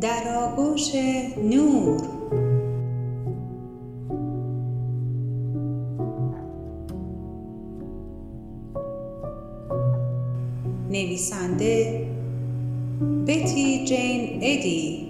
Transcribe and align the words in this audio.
در 0.00 0.34
آغوش 0.36 0.94
نور. 1.44 2.00
نویسنده 10.90 12.06
بتی 13.26 13.84
جین 13.84 14.38
ادی. 14.42 15.08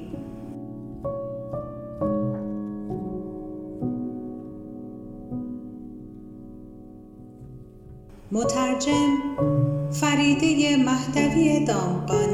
مترجم 8.33 9.17
فریده 9.91 10.77
مهدوی 10.77 11.65
دامقانی 11.65 12.28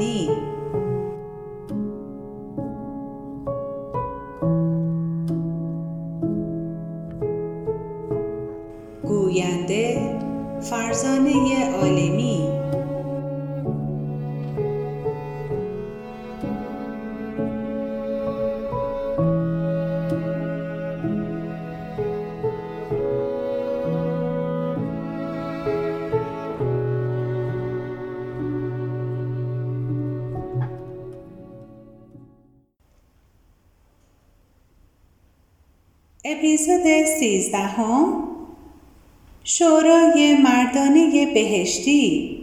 سیزدهم. 37.25 38.23
شورای 39.43 40.37
مردانه 40.43 41.33
بهشتی. 41.33 42.37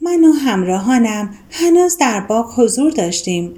من 0.00 0.24
و 0.24 0.32
همراهانم 0.32 1.34
هنوز 1.50 1.96
در 1.96 2.20
باغ 2.20 2.60
حضور 2.60 2.90
داشتیم. 2.92 3.54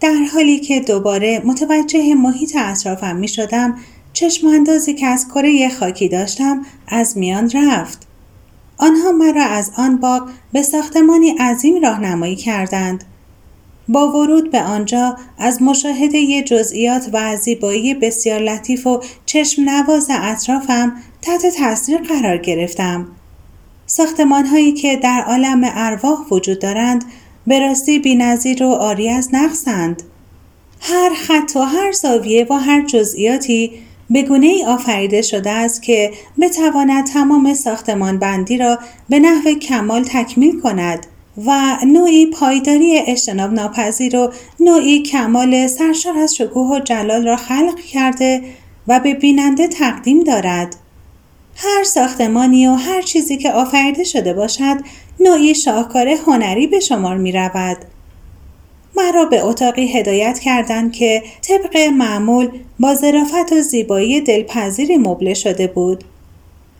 در 0.00 0.14
حالی 0.34 0.60
که 0.60 0.80
دوباره 0.80 1.42
متوجه 1.44 2.14
محیط 2.14 2.56
اطرافم 2.56 3.16
می 3.16 3.28
شدم 3.28 3.78
چشم 4.12 4.46
اندازی 4.46 4.94
که 4.94 5.06
از 5.06 5.28
کره 5.28 5.68
خاکی 5.68 6.08
داشتم 6.08 6.66
از 6.88 7.18
میان 7.18 7.50
رفت. 7.54 8.06
آنها 8.78 9.12
مرا 9.12 9.44
از 9.44 9.72
آن 9.76 9.96
باغ 9.96 10.30
به 10.52 10.62
ساختمانی 10.62 11.30
عظیم 11.30 11.82
راهنمایی 11.82 12.36
کردند. 12.36 13.04
با 13.88 14.12
ورود 14.12 14.50
به 14.50 14.62
آنجا 14.62 15.16
از 15.38 15.62
مشاهده 15.62 16.42
جزئیات 16.42 17.08
و 17.12 17.36
زیبایی 17.36 17.94
بسیار 17.94 18.40
لطیف 18.40 18.86
و 18.86 19.00
چشم 19.26 19.62
نواز 19.62 20.08
اطرافم 20.10 20.92
تحت 21.22 21.46
تاثیر 21.46 21.98
قرار 21.98 22.36
گرفتم. 22.36 23.08
ساختمان 23.86 24.46
هایی 24.46 24.72
که 24.72 24.96
در 24.96 25.24
عالم 25.26 25.60
ارواح 25.64 26.18
وجود 26.30 26.58
دارند 26.58 27.04
به 27.46 27.60
راستی 27.60 27.98
بینظیر 27.98 28.62
و 28.62 28.70
آری 28.70 29.08
از 29.08 29.28
نقصند. 29.32 30.02
هر 30.80 31.10
خط 31.14 31.56
و 31.56 31.60
هر 31.60 31.92
زاویه 31.92 32.46
و 32.50 32.54
هر 32.54 32.86
جزئیاتی 32.86 33.72
به 34.10 34.22
گونه 34.22 34.46
ای 34.46 34.64
آفریده 34.64 35.22
شده 35.22 35.50
است 35.50 35.82
که 35.82 36.12
بتواند 36.40 37.06
تمام 37.06 37.54
ساختمان 37.54 38.18
بندی 38.18 38.58
را 38.58 38.78
به 39.08 39.18
نحو 39.18 39.54
کمال 39.54 40.04
تکمیل 40.04 40.60
کند. 40.60 41.06
و 41.36 41.76
نوعی 41.86 42.26
پایداری 42.26 42.98
اجتناب 42.98 43.52
ناپذیر 43.52 44.16
و 44.16 44.32
نوعی 44.60 45.02
کمال 45.02 45.66
سرشار 45.66 46.18
از 46.18 46.34
شکوه 46.34 46.76
و 46.76 46.80
جلال 46.80 47.26
را 47.26 47.36
خلق 47.36 47.80
کرده 47.80 48.42
و 48.88 49.00
به 49.00 49.14
بیننده 49.14 49.68
تقدیم 49.68 50.24
دارد. 50.24 50.76
هر 51.56 51.84
ساختمانی 51.84 52.66
و 52.66 52.74
هر 52.74 53.02
چیزی 53.02 53.36
که 53.36 53.52
آفریده 53.52 54.04
شده 54.04 54.34
باشد 54.34 54.76
نوعی 55.20 55.54
شاهکار 55.54 56.08
هنری 56.08 56.66
به 56.66 56.80
شمار 56.80 57.16
می 57.16 57.32
رود. 57.32 57.76
مرا 58.96 59.24
به 59.24 59.44
اتاقی 59.44 59.86
هدایت 59.86 60.38
کردند 60.38 60.92
که 60.92 61.22
طبق 61.42 61.76
معمول 61.76 62.48
با 62.80 62.94
ظرافت 62.94 63.52
و 63.52 63.60
زیبایی 63.60 64.20
دلپذیری 64.20 64.96
مبله 64.96 65.34
شده 65.34 65.66
بود. 65.66 66.04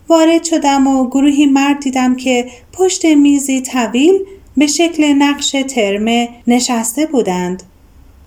وارد 0.07 0.43
شدم 0.43 0.87
و 0.87 1.09
گروهی 1.09 1.45
مرد 1.45 1.79
دیدم 1.79 2.15
که 2.15 2.45
پشت 2.73 3.05
میزی 3.05 3.61
طویل 3.61 4.19
به 4.57 4.67
شکل 4.67 5.13
نقش 5.13 5.55
ترمه 5.67 6.29
نشسته 6.47 7.05
بودند. 7.05 7.63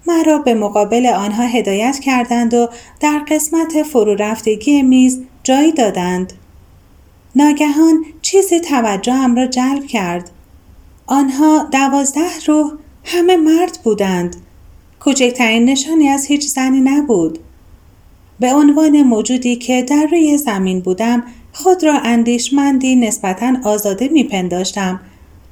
مرا 0.06 0.38
به 0.38 0.54
مقابل 0.54 1.06
آنها 1.06 1.46
هدایت 1.46 1.98
کردند 1.98 2.54
و 2.54 2.68
در 3.00 3.18
قسمت 3.28 3.82
فرو 3.82 4.14
رفتگی 4.14 4.82
میز 4.82 5.22
جایی 5.42 5.72
دادند. 5.72 6.32
ناگهان 7.36 8.04
چیزی 8.22 8.60
توجهم 8.60 9.36
را 9.36 9.46
جلب 9.46 9.86
کرد. 9.86 10.30
آنها 11.06 11.68
دوازده 11.72 12.30
روح 12.46 12.72
همه 13.04 13.36
مرد 13.36 13.78
بودند. 13.84 14.36
کوچکترین 15.00 15.64
نشانی 15.64 16.08
از 16.08 16.26
هیچ 16.26 16.46
زنی 16.46 16.80
نبود. 16.80 17.38
به 18.40 18.54
عنوان 18.54 19.02
موجودی 19.02 19.56
که 19.56 19.82
در 19.82 20.06
روی 20.10 20.38
زمین 20.38 20.80
بودم 20.80 21.22
خود 21.52 21.84
را 21.84 21.98
اندیشمندی 21.98 22.96
نسبتا 22.96 23.52
آزاده 23.64 24.08
میپنداشتم 24.08 25.00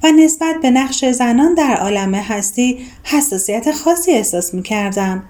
و 0.03 0.11
نسبت 0.11 0.55
به 0.61 0.71
نقش 0.71 1.05
زنان 1.05 1.53
در 1.53 1.75
عالم 1.75 2.15
هستی 2.15 2.77
حساسیت 3.03 3.71
خاصی 3.71 4.11
احساس 4.11 4.53
می 4.53 4.63
کردم. 4.63 5.23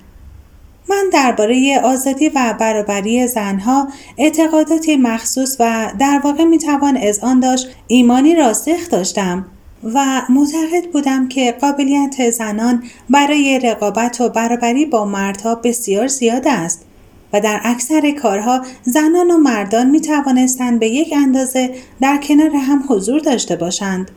من 0.90 1.10
درباره 1.14 1.82
آزادی 1.84 2.30
و 2.30 2.56
برابری 2.60 3.28
زنها 3.28 3.88
اعتقاداتی 4.18 4.98
مخصوص 4.98 5.58
و 5.60 5.92
در 6.00 6.22
واقع 6.24 6.44
می 6.44 6.58
توان 6.58 6.98
از 6.98 7.20
آن 7.20 7.40
داشت 7.40 7.68
ایمانی 7.88 8.36
راسخ 8.36 8.90
داشتم 8.92 9.46
و 9.84 10.22
معتقد 10.30 10.92
بودم 10.94 11.28
که 11.28 11.52
قابلیت 11.62 12.30
زنان 12.30 12.84
برای 13.10 13.60
رقابت 13.60 14.22
و 14.22 14.30
برابری 14.30 14.86
با 14.86 15.06
مردها 15.06 15.56
بسیار 15.56 16.08
زیاد 16.08 16.48
است 16.48 16.86
و 17.34 17.42
در 17.42 17.62
اکثر 17.64 18.12
کارها 18.12 18.62
زنان 18.84 19.32
و 19.32 19.38
مردان 19.38 19.90
می 19.90 20.02
توانستند 20.02 20.80
به 20.80 20.88
یک 20.88 21.14
اندازه 21.18 21.76
در 22.02 22.18
کنار 22.18 22.50
هم 22.50 22.84
حضور 22.90 23.20
داشته 23.20 23.56
باشند. 23.56 24.12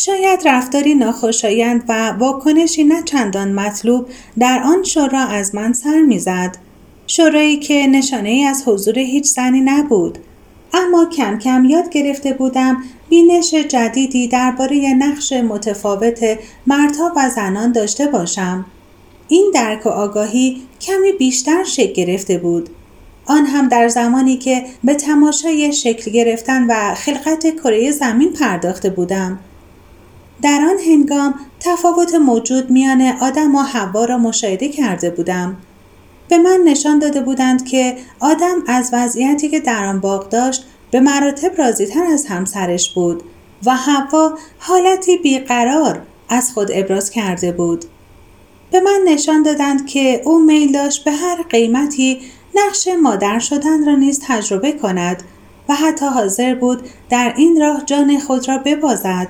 شاید 0.00 0.48
رفتاری 0.48 0.94
ناخوشایند 0.94 1.84
و 1.88 2.08
واکنشی 2.10 2.84
نه 2.84 3.02
چندان 3.02 3.52
مطلوب 3.52 4.06
در 4.38 4.62
آن 4.64 4.82
شورا 4.82 5.20
از 5.20 5.54
من 5.54 5.72
سر 5.72 6.00
می‌زد. 6.00 6.56
شورایی 7.06 7.56
که 7.56 7.86
نشانه 7.86 8.28
ای 8.28 8.44
از 8.44 8.62
حضور 8.66 8.98
هیچ 8.98 9.26
زنی 9.26 9.60
نبود. 9.60 10.18
اما 10.74 11.06
کم 11.16 11.38
کم 11.38 11.64
یاد 11.64 11.90
گرفته 11.90 12.32
بودم 12.32 12.82
بینش 13.08 13.54
جدیدی 13.54 14.28
درباره 14.28 14.94
نقش 14.98 15.32
متفاوت 15.32 16.38
مردها 16.66 17.12
و 17.16 17.30
زنان 17.30 17.72
داشته 17.72 18.06
باشم. 18.06 18.64
این 19.28 19.50
درک 19.54 19.86
و 19.86 19.88
آگاهی 19.88 20.62
کمی 20.80 21.12
بیشتر 21.12 21.64
شکل 21.64 21.92
گرفته 21.92 22.38
بود. 22.38 22.68
آن 23.26 23.46
هم 23.46 23.68
در 23.68 23.88
زمانی 23.88 24.36
که 24.36 24.64
به 24.84 24.94
تماشای 24.94 25.72
شکل 25.72 26.10
گرفتن 26.10 26.66
و 26.68 26.94
خلقت 26.94 27.56
کره 27.56 27.90
زمین 27.90 28.32
پرداخته 28.32 28.90
بودم. 28.90 29.38
در 30.42 30.60
آن 30.70 30.78
هنگام 30.86 31.34
تفاوت 31.60 32.14
موجود 32.14 32.70
میان 32.70 33.02
آدم 33.02 33.54
و 33.54 33.58
حوا 33.58 34.04
را 34.04 34.18
مشاهده 34.18 34.68
کرده 34.68 35.10
بودم. 35.10 35.56
به 36.28 36.38
من 36.38 36.60
نشان 36.64 36.98
داده 36.98 37.20
بودند 37.20 37.64
که 37.64 37.96
آدم 38.20 38.56
از 38.66 38.90
وضعیتی 38.92 39.48
که 39.48 39.60
در 39.60 39.84
آن 39.84 40.00
باغ 40.00 40.28
داشت 40.28 40.64
به 40.90 41.00
مراتب 41.00 41.58
راضیتر 41.58 42.04
از 42.04 42.26
همسرش 42.26 42.94
بود 42.94 43.22
و 43.66 43.76
حوا 43.76 44.38
حالتی 44.58 45.16
بیقرار 45.16 46.02
از 46.28 46.52
خود 46.52 46.68
ابراز 46.72 47.10
کرده 47.10 47.52
بود. 47.52 47.84
به 48.70 48.80
من 48.80 49.00
نشان 49.06 49.42
دادند 49.42 49.86
که 49.86 50.22
او 50.24 50.38
میل 50.38 50.72
داشت 50.72 51.04
به 51.04 51.12
هر 51.12 51.42
قیمتی 51.42 52.20
نقش 52.54 52.88
مادر 53.02 53.38
شدن 53.38 53.86
را 53.86 53.94
نیز 53.94 54.20
تجربه 54.26 54.72
کند 54.72 55.22
و 55.68 55.74
حتی 55.74 56.06
حاضر 56.06 56.54
بود 56.54 56.82
در 57.10 57.34
این 57.36 57.60
راه 57.60 57.82
جان 57.86 58.18
خود 58.18 58.48
را 58.48 58.58
ببازد 58.58 59.28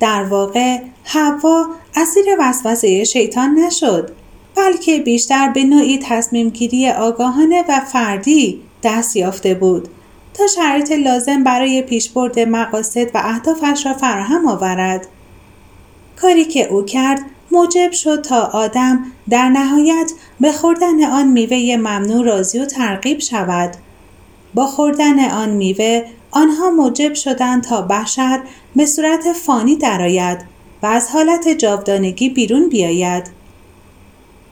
در 0.00 0.24
واقع 0.24 0.78
حوا 1.04 1.66
اسیر 1.96 2.24
وسوسه 2.38 3.04
شیطان 3.04 3.54
نشد 3.54 4.10
بلکه 4.54 4.98
بیشتر 4.98 5.48
به 5.48 5.64
نوعی 5.64 5.98
تصمیم 6.02 6.48
گیری 6.48 6.90
آگاهانه 6.90 7.64
و 7.68 7.80
فردی 7.80 8.60
دست 8.82 9.16
یافته 9.16 9.54
بود 9.54 9.88
تا 10.34 10.46
شرایط 10.46 10.92
لازم 10.92 11.44
برای 11.44 11.82
پیشبرد 11.82 12.38
مقاصد 12.38 13.06
و 13.14 13.18
اهدافش 13.24 13.86
را 13.86 13.92
فراهم 13.92 14.46
آورد. 14.46 15.06
کاری 16.16 16.44
که 16.44 16.66
او 16.68 16.82
کرد 16.82 17.20
موجب 17.50 17.92
شد 17.92 18.22
تا 18.22 18.40
آدم 18.40 19.04
در 19.30 19.48
نهایت 19.48 20.12
به 20.40 20.52
خوردن 20.52 21.04
آن 21.04 21.28
میوه 21.28 21.76
ممنوع 21.76 22.24
راضی 22.24 22.58
و 22.58 22.64
ترغیب 22.64 23.18
شود. 23.20 23.70
با 24.54 24.66
خوردن 24.66 25.30
آن 25.30 25.50
میوه 25.50 26.04
آنها 26.30 26.70
موجب 26.70 27.14
شدند 27.14 27.62
تا 27.62 27.82
بشر 27.82 28.40
به 28.76 28.86
صورت 28.86 29.32
فانی 29.32 29.76
درآید 29.76 30.38
و 30.82 30.86
از 30.86 31.08
حالت 31.08 31.48
جاودانگی 31.48 32.28
بیرون 32.28 32.68
بیاید. 32.68 33.38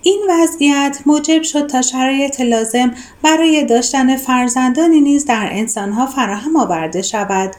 این 0.03 0.27
وضعیت 0.31 0.99
موجب 1.07 1.43
شد 1.43 1.67
تا 1.67 1.83
شرایط 1.83 2.41
لازم 2.41 2.95
برای 3.23 3.65
داشتن 3.65 4.17
فرزندانی 4.17 5.01
نیز 5.01 5.25
در 5.25 5.49
انسانها 5.53 6.07
فراهم 6.07 6.57
آورده 6.57 7.03
شود. 7.03 7.51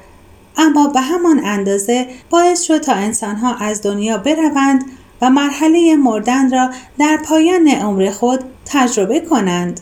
اما 0.57 0.87
به 0.87 1.01
همان 1.01 1.41
اندازه 1.45 2.07
باعث 2.29 2.61
شد 2.61 2.77
تا 2.77 2.93
انسانها 2.93 3.55
از 3.55 3.81
دنیا 3.81 4.17
بروند 4.17 4.85
و 5.21 5.29
مرحله 5.29 5.95
مردن 5.95 6.51
را 6.51 6.69
در 6.99 7.17
پایان 7.25 7.67
عمر 7.67 8.09
خود 8.09 8.39
تجربه 8.65 9.19
کنند. 9.19 9.79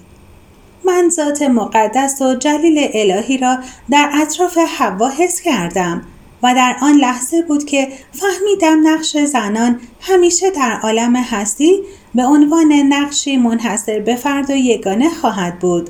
من 0.86 1.10
ذات 1.10 1.42
مقدس 1.42 2.22
و 2.22 2.36
جلیل 2.36 2.90
الهی 2.94 3.38
را 3.38 3.58
در 3.90 4.10
اطراف 4.14 4.58
حوا 4.58 5.10
حس 5.10 5.42
کردم 5.42 6.02
و 6.44 6.54
در 6.56 6.76
آن 6.82 6.96
لحظه 6.96 7.42
بود 7.42 7.66
که 7.66 7.88
فهمیدم 8.12 8.88
نقش 8.88 9.18
زنان 9.18 9.80
همیشه 10.02 10.50
در 10.50 10.80
عالم 10.84 11.16
هستی 11.16 11.80
به 12.16 12.24
عنوان 12.26 12.74
نقشی 12.74 13.38
منحصر 13.38 14.00
به 14.00 14.16
فرد 14.16 14.50
و 14.50 14.56
یگانه 14.56 15.10
خواهد 15.10 15.60
بود. 15.60 15.90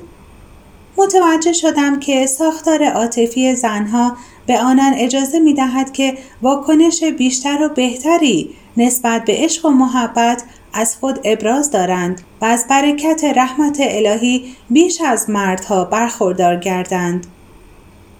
متوجه 0.96 1.52
شدم 1.52 2.00
که 2.00 2.26
ساختار 2.26 2.84
عاطفی 2.84 3.54
زنها 3.54 4.16
به 4.46 4.58
آنان 4.58 4.94
اجازه 4.94 5.38
می 5.38 5.54
دهد 5.54 5.92
که 5.92 6.18
واکنش 6.42 7.04
بیشتر 7.04 7.62
و 7.62 7.68
بهتری 7.68 8.50
نسبت 8.76 9.24
به 9.24 9.34
عشق 9.36 9.66
و 9.66 9.70
محبت 9.70 10.42
از 10.72 10.96
خود 10.96 11.20
ابراز 11.24 11.70
دارند 11.70 12.20
و 12.40 12.44
از 12.44 12.66
برکت 12.70 13.24
رحمت 13.24 13.78
الهی 13.80 14.56
بیش 14.70 15.00
از 15.00 15.30
مردها 15.30 15.84
برخوردار 15.84 16.56
گردند. 16.56 17.26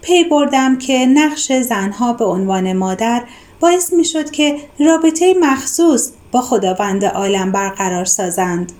پی 0.01 0.23
بردم 0.23 0.77
که 0.77 1.05
نقش 1.05 1.51
زنها 1.51 2.13
به 2.13 2.25
عنوان 2.25 2.73
مادر 2.73 3.23
باعث 3.59 3.93
می 3.93 4.05
شد 4.05 4.31
که 4.31 4.57
رابطه 4.79 5.35
مخصوص 5.41 6.11
با 6.31 6.41
خداوند 6.41 7.05
عالم 7.05 7.51
برقرار 7.51 8.05
سازند. 8.05 8.71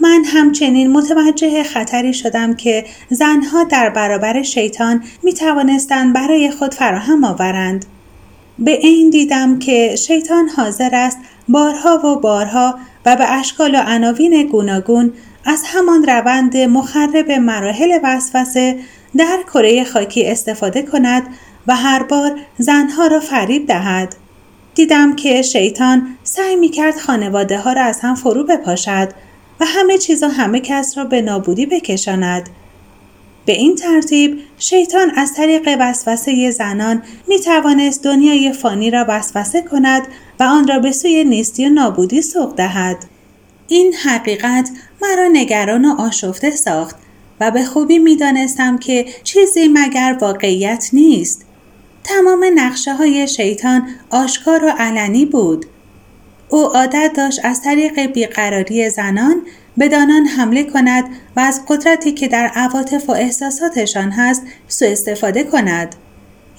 من 0.00 0.24
همچنین 0.26 0.92
متوجه 0.92 1.62
خطری 1.62 2.14
شدم 2.14 2.56
که 2.56 2.84
زنها 3.10 3.64
در 3.64 3.90
برابر 3.90 4.42
شیطان 4.42 5.04
می 5.22 5.32
توانستند 5.32 6.14
برای 6.14 6.50
خود 6.50 6.74
فراهم 6.74 7.24
آورند. 7.24 7.84
به 8.58 8.70
این 8.70 9.10
دیدم 9.10 9.58
که 9.58 9.96
شیطان 9.96 10.48
حاضر 10.48 10.90
است 10.92 11.18
بارها 11.48 12.06
و 12.06 12.20
بارها 12.20 12.78
و 13.06 13.16
به 13.16 13.32
اشکال 13.32 13.74
و 13.74 13.78
عناوین 13.86 14.46
گوناگون 14.46 15.12
از 15.44 15.62
همان 15.66 16.04
روند 16.04 16.56
مخرب 16.56 17.30
مراحل 17.30 17.98
وسوسه 18.02 18.78
در 19.16 19.38
کره 19.52 19.84
خاکی 19.84 20.26
استفاده 20.26 20.82
کند 20.82 21.22
و 21.66 21.76
هر 21.76 22.02
بار 22.02 22.38
زنها 22.58 23.06
را 23.06 23.20
فریب 23.20 23.66
دهد. 23.66 24.16
دیدم 24.74 25.16
که 25.16 25.42
شیطان 25.42 26.16
سعی 26.22 26.56
می 26.56 26.68
کرد 26.68 26.98
خانواده 26.98 27.58
ها 27.58 27.72
را 27.72 27.82
از 27.82 28.00
هم 28.00 28.14
فرو 28.14 28.44
بپاشد 28.44 29.08
و 29.60 29.64
همه 29.64 29.98
چیز 29.98 30.22
و 30.22 30.28
همه 30.28 30.60
کس 30.60 30.98
را 30.98 31.04
به 31.04 31.22
نابودی 31.22 31.66
بکشاند. 31.66 32.48
به 33.46 33.52
این 33.52 33.74
ترتیب 33.74 34.38
شیطان 34.58 35.10
از 35.10 35.34
طریق 35.34 35.76
وسوسه 35.80 36.50
زنان 36.50 37.02
می 37.28 37.40
توانست 37.40 38.02
دنیای 38.02 38.52
فانی 38.52 38.90
را 38.90 39.04
وسوسه 39.08 39.62
کند 39.62 40.02
و 40.40 40.42
آن 40.42 40.68
را 40.68 40.78
به 40.78 40.92
سوی 40.92 41.24
نیستی 41.24 41.66
و 41.66 41.68
نابودی 41.68 42.22
سوق 42.22 42.54
دهد. 42.54 42.96
این 43.68 43.94
حقیقت 43.94 44.70
مرا 45.02 45.28
نگران 45.32 45.84
و 45.84 46.00
آشفته 46.00 46.50
ساخت 46.50 46.96
و 47.40 47.50
به 47.50 47.64
خوبی 47.64 47.98
می 47.98 48.16
دانستم 48.16 48.78
که 48.78 49.06
چیزی 49.24 49.68
مگر 49.68 50.18
واقعیت 50.20 50.88
نیست. 50.92 51.46
تمام 52.04 52.44
نقشه 52.54 52.94
های 52.94 53.28
شیطان 53.28 53.88
آشکار 54.10 54.64
و 54.64 54.68
علنی 54.78 55.26
بود. 55.26 55.66
او 56.48 56.60
عادت 56.60 57.12
داشت 57.16 57.40
از 57.44 57.62
طریق 57.62 58.06
بیقراری 58.06 58.90
زنان 58.90 59.42
به 59.76 59.88
دانان 59.88 60.26
حمله 60.26 60.64
کند 60.64 61.04
و 61.36 61.40
از 61.40 61.60
قدرتی 61.68 62.12
که 62.12 62.28
در 62.28 62.46
عواطف 62.54 63.08
و 63.08 63.12
احساساتشان 63.12 64.10
هست 64.10 64.42
سوء 64.68 64.88
استفاده 64.88 65.44
کند. 65.44 65.94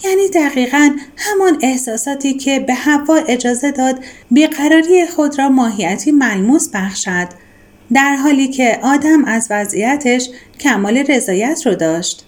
یعنی 0.03 0.27
دقیقا 0.27 0.91
همان 1.17 1.57
احساساتی 1.61 2.33
که 2.33 2.59
به 2.59 2.73
هوا 2.73 3.15
اجازه 3.15 3.71
داد 3.71 4.03
بیقراری 4.31 5.07
خود 5.07 5.39
را 5.39 5.49
ماهیتی 5.49 6.11
ملموس 6.11 6.69
بخشد 6.73 7.27
در 7.93 8.15
حالی 8.15 8.47
که 8.47 8.79
آدم 8.83 9.25
از 9.25 9.47
وضعیتش 9.49 10.29
کمال 10.59 10.97
رضایت 10.97 11.61
رو 11.65 11.75
داشت. 11.75 12.25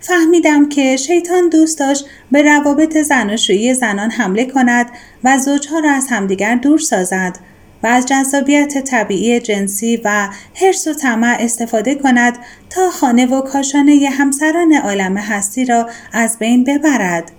فهمیدم 0.00 0.68
که 0.68 0.96
شیطان 0.96 1.48
دوست 1.48 1.78
داشت 1.78 2.06
به 2.32 2.42
روابط 2.42 2.96
زناشویی 2.96 3.74
زنان 3.74 4.10
حمله 4.10 4.44
کند 4.44 4.86
و 5.24 5.38
زوجها 5.38 5.78
را 5.78 5.90
از 5.90 6.06
همدیگر 6.10 6.54
دور 6.54 6.78
سازد 6.78 7.38
و 7.82 7.86
از 7.86 8.06
جذابیت 8.06 8.84
طبیعی 8.84 9.40
جنسی 9.40 10.00
و 10.04 10.28
حرس 10.54 10.86
و 10.86 10.94
طمع 10.94 11.36
استفاده 11.40 11.94
کند 11.94 12.38
تا 12.70 12.90
خانه 12.90 13.26
و 13.26 13.40
کاشانه 13.40 14.08
همسران 14.12 14.72
عالم 14.72 15.16
هستی 15.16 15.64
را 15.64 15.90
از 16.12 16.38
بین 16.38 16.64
ببرد. 16.64 17.32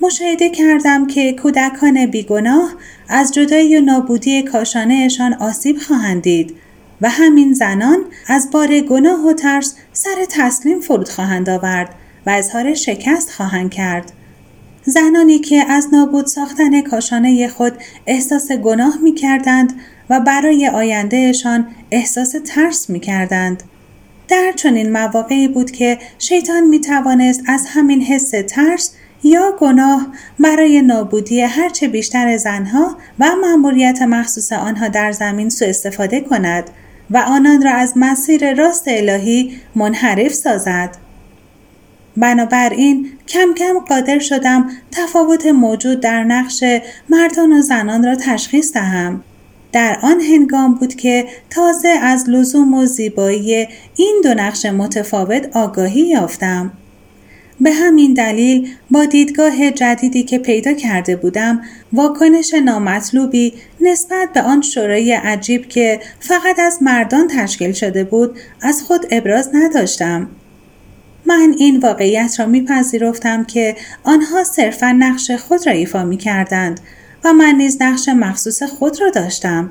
مشاهده 0.00 0.50
کردم 0.50 1.06
که 1.06 1.32
کودکان 1.32 2.06
بیگناه 2.06 2.74
از 3.08 3.34
جدایی 3.34 3.76
و 3.76 3.80
نابودی 3.80 4.42
کاشانهشان 4.42 5.34
آسیب 5.34 5.78
خواهند 5.78 6.22
دید 6.22 6.56
و 7.00 7.10
همین 7.10 7.52
زنان 7.52 8.04
از 8.26 8.50
بار 8.50 8.80
گناه 8.80 9.28
و 9.28 9.32
ترس 9.32 9.74
سر 9.92 10.24
تسلیم 10.30 10.80
فرود 10.80 11.08
خواهند 11.08 11.50
آورد 11.50 11.94
و 12.26 12.30
اظهار 12.30 12.74
شکست 12.74 13.30
خواهند 13.30 13.70
کرد. 13.70 14.12
زنانی 14.88 15.38
که 15.38 15.64
از 15.68 15.88
نابود 15.92 16.26
ساختن 16.26 16.80
کاشانه 16.80 17.48
خود 17.48 17.72
احساس 18.06 18.52
گناه 18.52 18.98
می 19.02 19.14
کردند 19.14 19.72
و 20.10 20.20
برای 20.20 20.68
آیندهشان 20.68 21.66
احساس 21.90 22.34
ترس 22.46 22.90
می 22.90 23.00
کردند. 23.00 23.62
در 24.28 24.52
چنین 24.56 24.92
مواقعی 24.92 25.48
بود 25.48 25.70
که 25.70 25.98
شیطان 26.18 26.66
می 26.66 26.80
توانست 26.80 27.42
از 27.46 27.66
همین 27.68 28.02
حس 28.02 28.30
ترس 28.30 28.94
یا 29.22 29.56
گناه 29.60 30.06
برای 30.38 30.82
نابودی 30.82 31.40
هرچه 31.40 31.88
بیشتر 31.88 32.36
زنها 32.36 32.96
و 33.18 33.30
مأموریت 33.40 34.02
مخصوص 34.02 34.52
آنها 34.52 34.88
در 34.88 35.12
زمین 35.12 35.48
سوء 35.48 35.68
استفاده 35.68 36.20
کند 36.20 36.70
و 37.10 37.18
آنان 37.18 37.62
را 37.62 37.72
از 37.72 37.92
مسیر 37.96 38.54
راست 38.54 38.84
الهی 38.86 39.60
منحرف 39.74 40.32
سازد. 40.32 41.07
بنابراین 42.20 43.10
کم 43.28 43.54
کم 43.56 43.78
قادر 43.88 44.18
شدم 44.18 44.70
تفاوت 44.92 45.46
موجود 45.46 46.00
در 46.00 46.24
نقش 46.24 46.64
مردان 47.08 47.52
و 47.52 47.60
زنان 47.60 48.04
را 48.04 48.14
تشخیص 48.14 48.72
دهم. 48.72 49.22
در 49.72 49.98
آن 50.02 50.20
هنگام 50.20 50.74
بود 50.74 50.94
که 50.94 51.26
تازه 51.50 51.88
از 51.88 52.30
لزوم 52.30 52.74
و 52.74 52.86
زیبایی 52.86 53.68
این 53.96 54.20
دو 54.24 54.34
نقش 54.34 54.66
متفاوت 54.66 55.56
آگاهی 55.56 56.00
یافتم. 56.00 56.72
به 57.60 57.72
همین 57.72 58.14
دلیل 58.14 58.68
با 58.90 59.04
دیدگاه 59.04 59.70
جدیدی 59.70 60.22
که 60.22 60.38
پیدا 60.38 60.72
کرده 60.72 61.16
بودم 61.16 61.62
واکنش 61.92 62.54
نامطلوبی 62.54 63.54
نسبت 63.80 64.32
به 64.32 64.42
آن 64.42 64.62
شورای 64.62 65.12
عجیب 65.12 65.68
که 65.68 66.00
فقط 66.20 66.58
از 66.58 66.82
مردان 66.82 67.28
تشکیل 67.28 67.72
شده 67.72 68.04
بود 68.04 68.38
از 68.62 68.82
خود 68.82 69.06
ابراز 69.10 69.50
نداشتم. 69.54 70.28
من 71.28 71.54
این 71.58 71.80
واقعیت 71.80 72.40
را 72.40 72.46
میپذیرفتم 72.46 73.44
که 73.44 73.76
آنها 74.04 74.44
صرفا 74.44 74.92
نقش 74.92 75.30
خود 75.30 75.66
را 75.66 75.72
ایفا 75.72 76.04
می 76.04 76.16
کردند 76.16 76.80
و 77.24 77.32
من 77.32 77.54
نیز 77.54 77.82
نقش 77.82 78.08
مخصوص 78.08 78.62
خود 78.62 79.00
را 79.00 79.10
داشتم. 79.10 79.70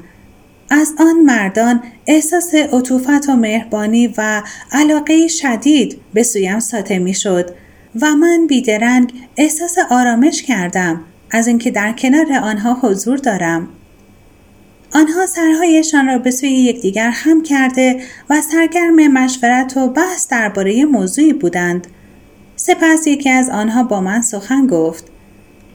از 0.70 0.94
آن 1.00 1.16
مردان 1.26 1.84
احساس 2.08 2.56
عطوفت 2.56 3.30
و 3.30 3.36
مهربانی 3.36 4.14
و 4.18 4.44
علاقه 4.72 5.28
شدید 5.28 6.02
به 6.14 6.24
سویم 6.24 6.60
ساته 6.60 7.00
می 7.00 7.14
شد 7.14 7.50
و 8.02 8.16
من 8.16 8.48
بیدرنگ 8.48 9.14
احساس 9.38 9.76
آرامش 9.92 10.42
کردم 10.42 11.02
از 11.32 11.48
اینکه 11.48 11.72
در 11.72 11.92
کنار 11.92 12.34
آنها 12.34 12.74
حضور 12.82 13.18
دارم. 13.18 13.70
آنها 14.94 15.25
سرهایشان 15.25 16.08
را 16.08 16.17
به 16.17 16.32
سوی 16.32 16.50
یکدیگر 16.50 17.12
خم 17.12 17.44
کرده 17.44 18.01
و 18.29 18.41
سرگرم 18.41 19.08
مشورت 19.08 19.77
و 19.77 19.88
بحث 19.88 20.27
درباره 20.27 20.86
موضوعی 20.86 21.34
بودند. 21.34 21.88
سپس 22.56 23.08
یکی 23.08 23.29
از 23.29 23.50
آنها 23.50 23.84
با 23.84 24.01
من 24.01 24.22
سخن 24.22 24.67
گفت. 24.67 25.08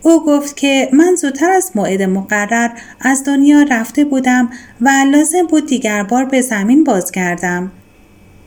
او 0.02 0.24
گفت 0.24 0.56
که 0.56 0.88
من 0.92 1.14
زودتر 1.14 1.50
از 1.50 1.70
موعد 1.74 2.02
مقرر 2.02 2.70
از 3.00 3.24
دنیا 3.24 3.62
رفته 3.62 4.04
بودم 4.04 4.50
و 4.80 4.88
لازم 5.12 5.46
بود 5.46 5.66
دیگر 5.66 6.02
بار 6.02 6.24
به 6.24 6.40
زمین 6.40 6.84
بازگردم. 6.84 7.72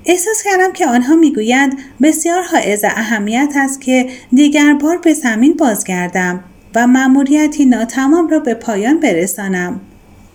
احساس 0.06 0.44
کردم 0.44 0.74
که 0.74 0.88
آنها 0.88 1.16
می‌گویند 1.16 1.78
بسیار 2.02 2.44
حائز 2.44 2.84
اهمیت 2.84 3.54
است 3.56 3.82
که 3.82 4.10
دیگر 4.34 4.74
بار 4.74 4.98
به 4.98 5.14
زمین 5.14 5.54
بازگردم 5.54 6.44
و 6.76 6.88
مأموریتی 6.88 7.66
ناتمام 7.66 8.28
را 8.28 8.40
به 8.40 8.54
پایان 8.54 9.00
برسانم. 9.00 9.82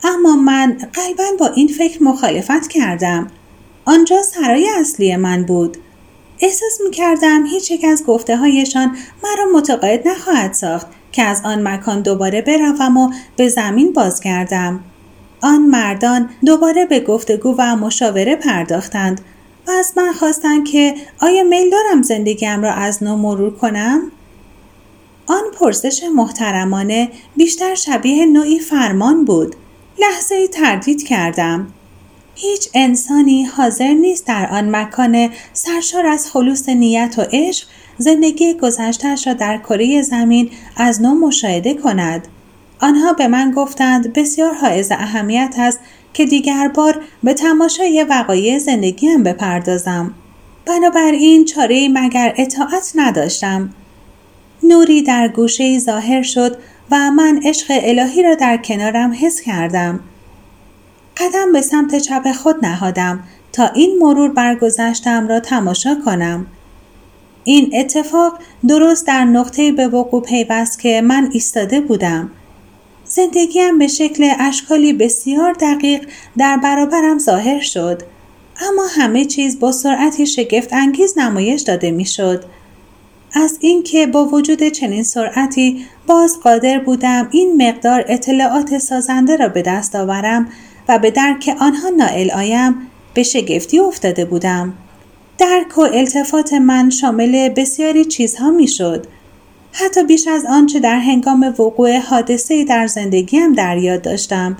اما 0.05 0.37
من 0.37 0.79
قلبا 0.93 1.25
با 1.39 1.47
این 1.47 1.69
فکر 1.69 2.03
مخالفت 2.03 2.69
کردم. 2.69 3.31
آنجا 3.85 4.23
سرای 4.23 4.69
اصلی 4.81 5.17
من 5.17 5.43
بود. 5.43 5.77
احساس 6.43 6.81
می 6.85 6.91
کردم 6.91 7.47
هیچ 7.47 7.71
یک 7.71 7.85
از 7.85 8.05
گفته 8.05 8.37
هایشان 8.37 8.97
مرا 9.25 9.59
متقاعد 9.59 10.09
نخواهد 10.09 10.53
ساخت 10.53 10.87
که 11.13 11.23
از 11.23 11.41
آن 11.45 11.69
مکان 11.69 12.03
دوباره 12.03 12.43
بروم 12.43 12.97
و 12.97 13.13
به 13.37 13.49
زمین 13.49 13.93
بازگردم 13.93 14.81
آن 15.43 15.63
مردان 15.63 16.31
دوباره 16.47 16.87
به 16.87 17.01
گفتگو 17.01 17.55
و 17.59 17.77
مشاوره 17.77 18.37
پرداختند 18.37 19.21
و 19.67 19.71
از 19.71 19.93
من 19.97 20.13
خواستند 20.13 20.69
که 20.69 20.95
آیا 21.21 21.45
میل 21.45 21.71
دارم 21.71 22.03
زندگیم 22.03 22.63
را 22.63 22.73
از 22.73 23.03
نو 23.03 23.17
مرور 23.17 23.57
کنم 23.57 24.03
آن 25.27 25.43
پرسش 25.61 26.03
محترمانه 26.15 27.09
بیشتر 27.37 27.75
شبیه 27.75 28.27
نوعی 28.27 28.61
فرمان 28.61 29.25
بود 29.25 29.57
لحظه 30.01 30.49
تردید 30.49 31.07
کردم. 31.07 31.73
هیچ 32.35 32.69
انسانی 32.75 33.45
حاضر 33.45 33.93
نیست 33.93 34.27
در 34.27 34.49
آن 34.51 34.77
مکان 34.77 35.31
سرشار 35.53 36.07
از 36.07 36.31
خلوص 36.31 36.69
نیت 36.69 37.15
و 37.19 37.23
عشق 37.33 37.67
زندگی 37.99 38.55
گذشتش 38.55 39.27
را 39.27 39.33
در 39.33 39.59
کره 39.59 40.03
زمین 40.03 40.51
از 40.77 41.03
نو 41.03 41.15
مشاهده 41.15 41.75
کند. 41.75 42.29
آنها 42.81 43.13
به 43.13 43.29
من 43.29 43.51
گفتند 43.51 44.13
بسیار 44.13 44.55
حائز 44.55 44.93
اهمیت 44.93 45.55
است 45.59 45.81
که 46.15 46.25
دیگر 46.25 46.69
بار 46.69 47.03
به 47.23 47.35
تماشای 47.35 48.07
وقایع 48.09 48.59
زندگیم 48.59 49.23
بپردازم. 49.23 50.15
بنابراین 50.67 51.45
چاره 51.45 51.89
مگر 51.89 52.35
اطاعت 52.37 52.93
نداشتم. 52.95 53.71
نوری 54.63 55.03
در 55.03 55.29
گوشه 55.29 55.79
ظاهر 55.79 56.23
شد 56.23 56.57
و 56.91 57.11
من 57.11 57.41
عشق 57.45 57.67
الهی 57.71 58.23
را 58.23 58.35
در 58.35 58.57
کنارم 58.57 59.17
حس 59.21 59.41
کردم. 59.41 60.01
قدم 61.17 61.53
به 61.53 61.61
سمت 61.61 61.99
چپ 61.99 62.33
خود 62.33 62.67
نهادم 62.67 63.25
تا 63.53 63.67
این 63.67 63.99
مرور 64.01 64.33
برگذشتم 64.33 65.29
را 65.29 65.41
تماشا 65.41 66.03
کنم. 66.05 66.47
این 67.45 67.71
اتفاق 67.75 68.39
درست 68.69 69.07
در 69.07 69.25
نقطه 69.25 69.73
به 69.73 69.89
وقوع 69.89 70.23
پیوست 70.23 70.81
که 70.81 71.01
من 71.01 71.29
ایستاده 71.33 71.81
بودم. 71.81 72.31
زندگیم 73.05 73.79
به 73.79 73.87
شکل 73.87 74.31
اشکالی 74.39 74.93
بسیار 74.93 75.53
دقیق 75.53 76.09
در 76.39 76.57
برابرم 76.57 77.19
ظاهر 77.19 77.61
شد 77.61 78.03
اما 78.69 78.87
همه 78.97 79.25
چیز 79.25 79.61
با 79.61 79.73
سرعتی 79.73 80.27
شگفت 80.27 80.73
انگیز 80.73 81.19
نمایش 81.19 81.63
داده 81.63 81.91
می‌شد. 81.91 82.45
از 83.33 83.59
اینکه 83.61 84.07
با 84.07 84.25
وجود 84.25 84.69
چنین 84.69 85.03
سرعتی 85.03 85.87
باز 86.07 86.41
قادر 86.41 86.79
بودم 86.79 87.29
این 87.31 87.69
مقدار 87.69 88.05
اطلاعات 88.09 88.79
سازنده 88.79 89.37
را 89.37 89.49
به 89.49 89.63
دست 89.63 89.97
آورم 89.97 90.49
و 90.89 90.99
به 90.99 91.11
درک 91.11 91.57
آنها 91.61 91.89
نائل 91.89 92.31
آیم 92.31 92.75
به 93.15 93.23
شگفتی 93.23 93.79
افتاده 93.79 94.25
بودم. 94.25 94.75
درک 95.39 95.79
و 95.79 95.81
التفات 95.81 96.53
من 96.53 96.91
شامل 96.91 97.49
بسیاری 97.49 98.05
چیزها 98.05 98.51
می‌شد. 98.51 99.07
حتی 99.73 100.03
بیش 100.03 100.27
از 100.29 100.45
آنچه 100.45 100.81
در 100.81 100.99
هنگام 100.99 101.55
وقوع 101.59 101.99
حادثه 101.99 102.65
در 102.65 102.87
زندگیم 102.87 103.53
در 103.53 103.77
یاد 103.77 104.03
داشتم 104.03 104.57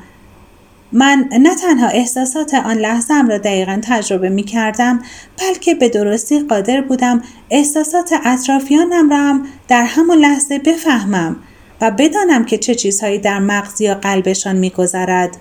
من 0.93 1.29
نه 1.41 1.55
تنها 1.55 1.89
احساسات 1.89 2.55
آن 2.55 2.79
لحظه 2.79 3.23
را 3.23 3.39
دقیقا 3.39 3.81
تجربه 3.85 4.29
می 4.29 4.43
کردم 4.43 5.03
بلکه 5.39 5.75
به 5.75 5.89
درستی 5.89 6.41
قادر 6.41 6.81
بودم 6.81 7.23
احساسات 7.51 8.13
اطرافیانم 8.25 9.11
را 9.11 9.17
هم 9.17 9.47
در 9.69 9.85
همان 9.85 10.19
لحظه 10.19 10.59
بفهمم 10.59 11.37
و 11.81 11.91
بدانم 11.91 12.45
که 12.45 12.59
چه 12.59 12.75
چیزهایی 12.75 13.19
در 13.19 13.39
مغز 13.39 13.81
یا 13.81 13.95
قلبشان 13.95 14.57
میگذرد. 14.57 15.37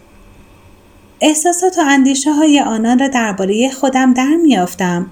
احساسات 1.22 1.78
و 1.78 1.82
اندیشه 1.82 2.32
های 2.32 2.60
آنان 2.60 3.00
را 3.00 3.08
درباره 3.08 3.70
خودم 3.70 4.14
در 4.14 4.36
میافتم 4.44 5.10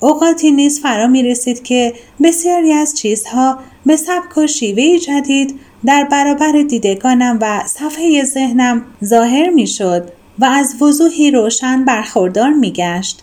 اوقاتی 0.00 0.50
نیز 0.50 0.80
فرا 0.80 1.06
می 1.06 1.22
رسید 1.22 1.62
که 1.62 1.94
بسیاری 2.22 2.72
از 2.72 2.94
چیزها 2.94 3.58
به 3.86 3.96
سبک 3.96 4.38
و 4.38 4.46
شیوه 4.46 4.98
جدید 4.98 5.60
در 5.86 6.04
برابر 6.04 6.52
دیدگانم 6.62 7.38
و 7.40 7.62
صفحه 7.66 8.24
ذهنم 8.24 8.82
ظاهر 9.04 9.50
می 9.50 9.66
شد 9.66 10.10
و 10.38 10.44
از 10.44 10.82
وضوحی 10.82 11.30
روشن 11.30 11.84
برخوردار 11.84 12.50
می 12.50 12.72
گشت. 12.72 13.22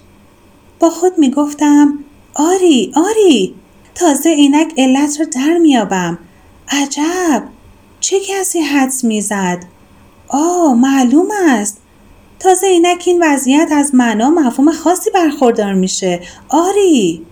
با 0.79 0.89
خود 0.89 1.17
می 1.17 1.31
گفتم 1.31 1.99
آری 2.33 2.93
آری 2.95 3.55
تازه 3.95 4.29
اینک 4.29 4.73
علت 4.77 5.19
را 5.19 5.25
در 5.25 5.57
میابم 5.57 6.19
عجب! 6.69 7.43
چه 7.99 8.19
کسی 8.19 8.59
حدس 8.59 9.03
می‌زد؟ 9.03 9.65
آه 10.27 10.73
معلوم 10.73 11.27
است. 11.47 11.77
تازه 12.39 12.67
اینک 12.67 13.03
این 13.07 13.23
وضعیت 13.23 13.67
از 13.71 13.95
معنا 13.95 14.29
مفهوم 14.29 14.71
خاصی 14.71 15.09
برخوردار 15.09 15.73
میشه. 15.73 16.19
آری. 16.49 17.25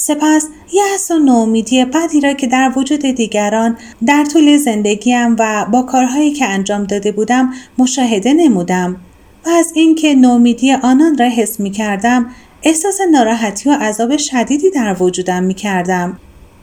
سپس 0.00 0.48
یأس 0.72 1.10
و 1.10 1.18
نومیدی 1.18 1.84
بدی 1.84 2.20
را 2.20 2.32
که 2.32 2.46
در 2.46 2.72
وجود 2.76 3.00
دیگران 3.00 3.78
در 4.06 4.24
طول 4.24 4.56
زندگیم 4.56 5.36
و 5.38 5.66
با 5.72 5.82
کارهایی 5.82 6.32
که 6.32 6.46
انجام 6.46 6.84
داده 6.84 7.12
بودم 7.12 7.52
مشاهده 7.78 8.32
نمودم 8.32 8.96
و 9.46 9.48
از 9.48 9.72
اینکه 9.74 10.14
نومیدی 10.14 10.72
آنان 10.72 11.18
را 11.18 11.26
حس 11.26 11.60
می 11.60 11.70
کردم 11.70 12.30
احساس 12.62 13.00
ناراحتی 13.12 13.68
و 13.68 13.72
عذاب 13.72 14.16
شدیدی 14.16 14.70
در 14.70 15.02
وجودم 15.02 15.42
می 15.42 15.54
کردم. 15.54 16.18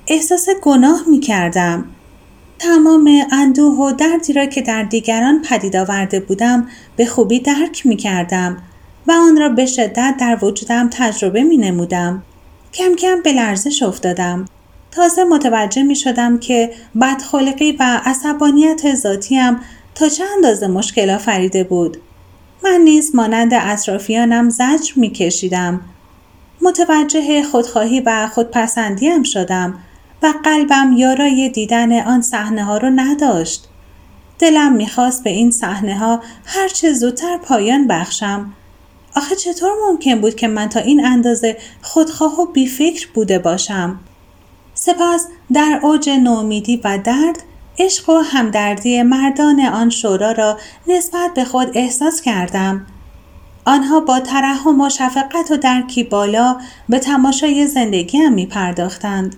احساس 0.08 0.48
گناه 0.62 1.04
می 1.10 1.20
کردم. 1.20 1.86
تمام 2.60 3.12
اندوه 3.32 3.78
و 3.78 3.92
دردی 3.92 4.34
را 4.34 4.46
که 4.46 4.62
در 4.62 4.84
دیگران 4.84 5.42
پدید 5.42 5.76
آورده 5.76 6.20
بودم 6.20 6.68
به 6.96 7.06
خوبی 7.06 7.40
درک 7.40 7.86
می 7.86 7.96
کردم 7.96 8.58
و 9.08 9.12
آن 9.12 9.38
را 9.38 9.50
به 9.50 9.66
شدت 9.66 10.16
در 10.20 10.38
وجودم 10.42 10.90
تجربه 10.92 11.44
می 11.44 11.58
نمودم. 11.58 12.24
کم 12.78 12.96
کم 12.96 13.22
به 13.22 13.34
لرزش 13.34 13.84
افتادم. 13.84 14.46
تازه 14.92 15.24
متوجه 15.24 15.84
می 15.84 15.96
شدم 15.96 16.40
که 16.40 16.72
بدخلقی 17.02 17.72
و 17.72 18.02
عصبانیت 18.06 18.96
ذاتیم 18.96 19.60
تا 19.96 20.10
چه 20.10 20.24
اندازه 20.36 20.68
مشکل 20.68 21.10
آفریده 21.10 21.64
بود. 21.64 21.98
من 22.64 22.82
نیز 22.84 23.16
مانند 23.16 23.54
اطرافیانم 23.54 24.50
زجر 24.50 24.94
می 24.96 25.10
کشیدم. 25.10 25.82
متوجه 26.62 27.44
خودخواهی 27.44 28.00
و 28.00 28.28
خودپسندیم 28.34 29.24
شدم 29.24 29.80
و 30.24 30.34
قلبم 30.44 30.94
یارای 30.98 31.50
دیدن 31.50 32.02
آن 32.02 32.22
صحنه 32.22 32.64
ها 32.64 32.78
رو 32.78 32.90
نداشت. 32.90 33.68
دلم 34.40 34.74
می‌خواست 34.74 35.24
به 35.24 35.30
این 35.30 35.52
صحنه 35.52 35.98
ها 35.98 36.22
هرچه 36.46 36.94
زودتر 36.94 37.38
پایان 37.38 37.88
بخشم 37.88 38.54
آخه 39.18 39.36
چطور 39.36 39.72
ممکن 39.88 40.22
بود 40.22 40.36
که 40.36 40.48
من 40.48 40.70
تا 40.70 40.80
این 40.80 41.06
اندازه 41.06 41.58
خودخواه 41.82 42.42
و 42.42 42.46
بیفکر 42.46 43.08
بوده 43.14 43.40
باشم؟ 43.40 44.00
سپس 44.74 45.28
در 45.54 45.80
اوج 45.84 46.10
نومیدی 46.10 46.82
و 46.84 46.98
درد 46.98 47.44
عشق 47.80 48.10
و 48.10 48.14
همدردی 48.14 49.02
مردان 49.02 49.60
آن 49.60 49.90
شورا 49.90 50.32
را 50.32 50.58
نسبت 50.88 51.34
به 51.36 51.46
خود 51.46 51.68
احساس 51.74 52.22
کردم. 52.22 52.86
آنها 53.66 54.00
با 54.00 54.20
ترحم 54.20 54.82
و 54.82 54.90
شفقت 54.90 55.52
و 55.52 55.58
درکی 55.58 56.04
بالا 56.04 56.58
به 56.90 57.00
تماشای 57.00 57.68
زندگیم 57.68 58.34
می 58.34 58.46
پرداختند. 58.46 59.36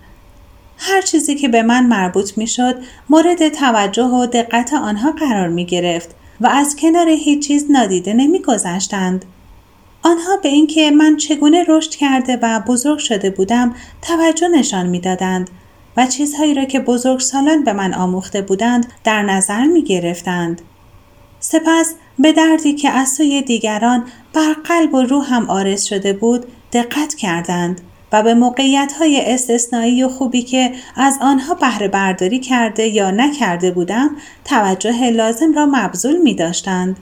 هر 0.77 1.01
چیزی 1.01 1.35
که 1.35 1.47
به 1.47 1.63
من 1.63 1.85
مربوط 1.85 2.37
می 2.37 2.47
شد 2.47 2.75
مورد 3.09 3.49
توجه 3.49 4.05
و 4.05 4.25
دقت 4.25 4.73
آنها 4.73 5.11
قرار 5.11 5.47
می 5.47 5.65
گرفت 5.65 6.09
و 6.41 6.47
از 6.47 6.75
کنار 6.75 7.09
هیچ 7.09 7.47
چیز 7.47 7.71
نادیده 7.71 8.13
نمی 8.13 8.41
گذشتند. 8.41 9.25
آنها 10.03 10.37
به 10.43 10.49
اینکه 10.49 10.91
من 10.91 11.17
چگونه 11.17 11.65
رشد 11.67 11.91
کرده 11.91 12.39
و 12.41 12.59
بزرگ 12.59 12.99
شده 12.99 13.29
بودم 13.29 13.75
توجه 14.01 14.47
نشان 14.47 14.87
می‌دادند 14.87 15.49
و 15.97 16.07
چیزهایی 16.07 16.53
را 16.53 16.65
که 16.65 16.79
بزرگ 16.79 17.19
سالان 17.19 17.63
به 17.63 17.73
من 17.73 17.93
آموخته 17.93 18.41
بودند 18.41 18.93
در 19.03 19.21
نظر 19.21 19.65
می 19.65 19.83
گرفتند. 19.83 20.61
سپس 21.39 21.95
به 22.19 22.31
دردی 22.33 22.73
که 22.73 22.89
از 22.89 23.09
سوی 23.09 23.41
دیگران 23.41 24.05
بر 24.33 24.53
قلب 24.53 24.93
و 24.93 25.03
روح 25.03 25.33
هم 25.33 25.49
آرز 25.49 25.83
شده 25.83 26.13
بود 26.13 26.45
دقت 26.73 27.13
کردند 27.13 27.81
و 28.11 28.23
به 28.23 28.33
موقعیت 28.33 28.93
های 28.99 29.33
استثنایی 29.33 30.03
و 30.03 30.09
خوبی 30.09 30.41
که 30.41 30.71
از 30.95 31.17
آنها 31.21 31.53
بهره 31.53 31.87
برداری 31.87 32.39
کرده 32.39 32.87
یا 32.87 33.11
نکرده 33.11 33.71
بودم 33.71 34.09
توجه 34.45 35.09
لازم 35.09 35.53
را 35.53 35.65
مبذول 35.65 36.17
می 36.17 36.33
داشتند. 36.33 36.97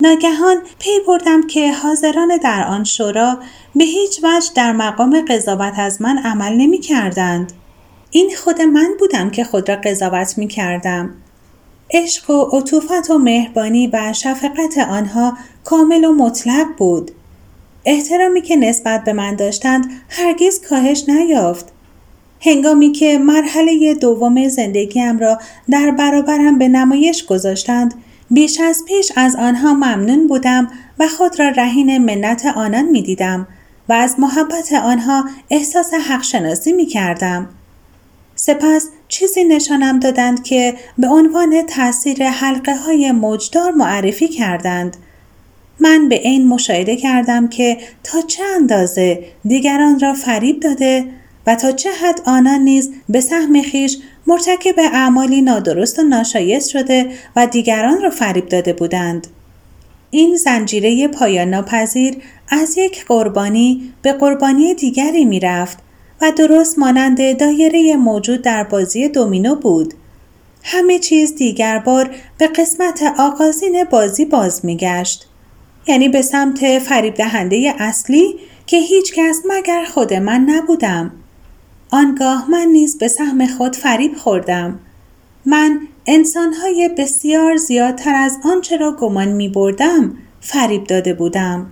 ناگهان 0.00 0.56
پی 0.78 0.90
بردم 1.06 1.46
که 1.46 1.72
حاضران 1.72 2.36
در 2.36 2.64
آن 2.64 2.84
شورا 2.84 3.38
به 3.74 3.84
هیچ 3.84 4.20
وجه 4.24 4.50
در 4.54 4.72
مقام 4.72 5.24
قضاوت 5.28 5.78
از 5.78 6.02
من 6.02 6.18
عمل 6.18 6.52
نمی 6.52 6.78
کردند. 6.78 7.52
این 8.10 8.30
خود 8.36 8.62
من 8.62 8.88
بودم 8.98 9.30
که 9.30 9.44
خود 9.44 9.68
را 9.68 9.76
قضاوت 9.76 10.38
می 10.38 10.48
کردم. 10.48 11.14
عشق 11.90 12.30
و 12.30 12.42
عطوفت 12.42 13.10
و 13.10 13.18
مهربانی 13.18 13.86
و 13.86 14.12
شفقت 14.12 14.78
آنها 14.90 15.36
کامل 15.64 16.04
و 16.04 16.12
مطلق 16.12 16.66
بود. 16.76 17.10
احترامی 17.84 18.42
که 18.42 18.56
نسبت 18.56 19.04
به 19.04 19.12
من 19.12 19.36
داشتند 19.36 19.90
هرگز 20.08 20.60
کاهش 20.68 21.04
نیافت. 21.08 21.72
هنگامی 22.40 22.92
که 22.92 23.18
مرحله 23.18 23.94
دوم 23.94 24.48
زندگیم 24.48 25.18
را 25.18 25.38
در 25.70 25.90
برابرم 25.90 26.58
به 26.58 26.68
نمایش 26.68 27.26
گذاشتند 27.26 27.94
بیش 28.30 28.60
از 28.60 28.84
پیش 28.86 29.12
از 29.16 29.36
آنها 29.36 29.74
ممنون 29.74 30.26
بودم 30.26 30.70
و 30.98 31.08
خود 31.08 31.40
را 31.40 31.48
رهین 31.48 31.98
منت 31.98 32.46
آنان 32.46 32.84
می 32.84 33.02
دیدم 33.02 33.46
و 33.88 33.92
از 33.92 34.14
محبت 34.18 34.72
آنها 34.72 35.24
احساس 35.50 35.94
حق 35.94 36.22
شناسی 36.22 36.72
می 36.72 36.86
کردم. 36.86 37.48
سپس 38.34 38.88
چیزی 39.08 39.44
نشانم 39.44 39.98
دادند 39.98 40.42
که 40.42 40.74
به 40.98 41.08
عنوان 41.08 41.62
تاثیر 41.62 42.24
حلقه 42.24 42.76
های 42.76 43.12
موجدار 43.12 43.70
معرفی 43.70 44.28
کردند. 44.28 44.96
من 45.80 46.08
به 46.08 46.14
این 46.14 46.48
مشاهده 46.48 46.96
کردم 46.96 47.48
که 47.48 47.78
تا 48.04 48.20
چه 48.20 48.42
اندازه 48.44 49.24
دیگران 49.44 50.00
را 50.00 50.14
فریب 50.14 50.60
داده 50.60 51.04
و 51.46 51.54
تا 51.54 51.72
چه 51.72 51.90
حد 51.90 52.20
آنان 52.24 52.60
نیز 52.60 52.90
به 53.08 53.20
سهم 53.20 53.62
خیش 53.62 53.98
مرتکب 54.28 54.74
اعمالی 54.78 55.42
نادرست 55.42 55.98
و 55.98 56.02
ناشایست 56.02 56.70
شده 56.70 57.10
و 57.36 57.46
دیگران 57.46 58.02
را 58.02 58.10
فریب 58.10 58.48
داده 58.48 58.72
بودند. 58.72 59.26
این 60.10 60.36
زنجیره 60.36 61.08
پایان 61.08 61.50
ناپذیر 61.50 62.16
از 62.48 62.78
یک 62.78 63.06
قربانی 63.06 63.92
به 64.02 64.12
قربانی 64.12 64.74
دیگری 64.74 65.24
می 65.24 65.40
رفت 65.40 65.78
و 66.20 66.32
درست 66.36 66.78
مانند 66.78 67.38
دایره 67.38 67.96
موجود 67.96 68.42
در 68.42 68.64
بازی 68.64 69.08
دومینو 69.08 69.54
بود. 69.54 69.94
همه 70.62 70.98
چیز 70.98 71.34
دیگر 71.34 71.78
بار 71.78 72.10
به 72.38 72.46
قسمت 72.46 73.14
آغازین 73.18 73.84
بازی 73.84 74.24
باز 74.24 74.64
می 74.64 74.76
گشت. 74.76 75.28
یعنی 75.86 76.08
به 76.08 76.22
سمت 76.22 76.78
فریب 76.78 77.14
دهنده 77.14 77.74
اصلی 77.78 78.34
که 78.66 78.76
هیچ 78.76 79.12
کس 79.14 79.36
مگر 79.48 79.84
خود 79.84 80.14
من 80.14 80.40
نبودم. 80.40 81.12
آنگاه 81.90 82.50
من 82.50 82.66
نیز 82.72 82.98
به 82.98 83.08
سهم 83.08 83.46
خود 83.46 83.76
فریب 83.76 84.16
خوردم. 84.16 84.80
من 85.46 85.80
انسانهای 86.06 86.90
بسیار 86.98 87.56
زیادتر 87.56 88.14
از 88.14 88.38
آنچه 88.44 88.76
را 88.76 88.92
گمان 88.92 89.28
می 89.28 89.48
بردم 89.48 90.16
فریب 90.40 90.84
داده 90.84 91.14
بودم. 91.14 91.66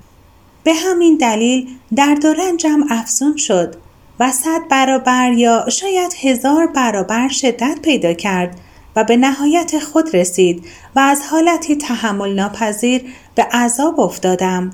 به 0.65 0.75
همین 0.75 1.17
دلیل 1.17 1.69
درد 1.97 2.25
و 2.25 2.33
رنجم 2.33 2.85
افزون 2.91 3.37
شد 3.37 3.75
و 4.21 4.33
صد 4.33 4.69
برابر 4.71 5.33
یا 5.33 5.69
شاید 5.69 6.15
هزار 6.21 6.67
برابر 6.67 7.29
شدت 7.29 7.79
پیدا 7.83 8.13
کرد 8.13 8.61
و 8.97 9.05
به 9.05 9.17
نهایت 9.17 9.79
خود 9.79 10.17
رسید 10.17 10.65
و 10.97 11.01
از 11.01 11.23
حالتی 11.31 11.77
تحمل 11.77 12.35
ناپذیر 12.35 13.05
به 13.35 13.43
عذاب 13.43 14.01
افتادم. 14.01 14.71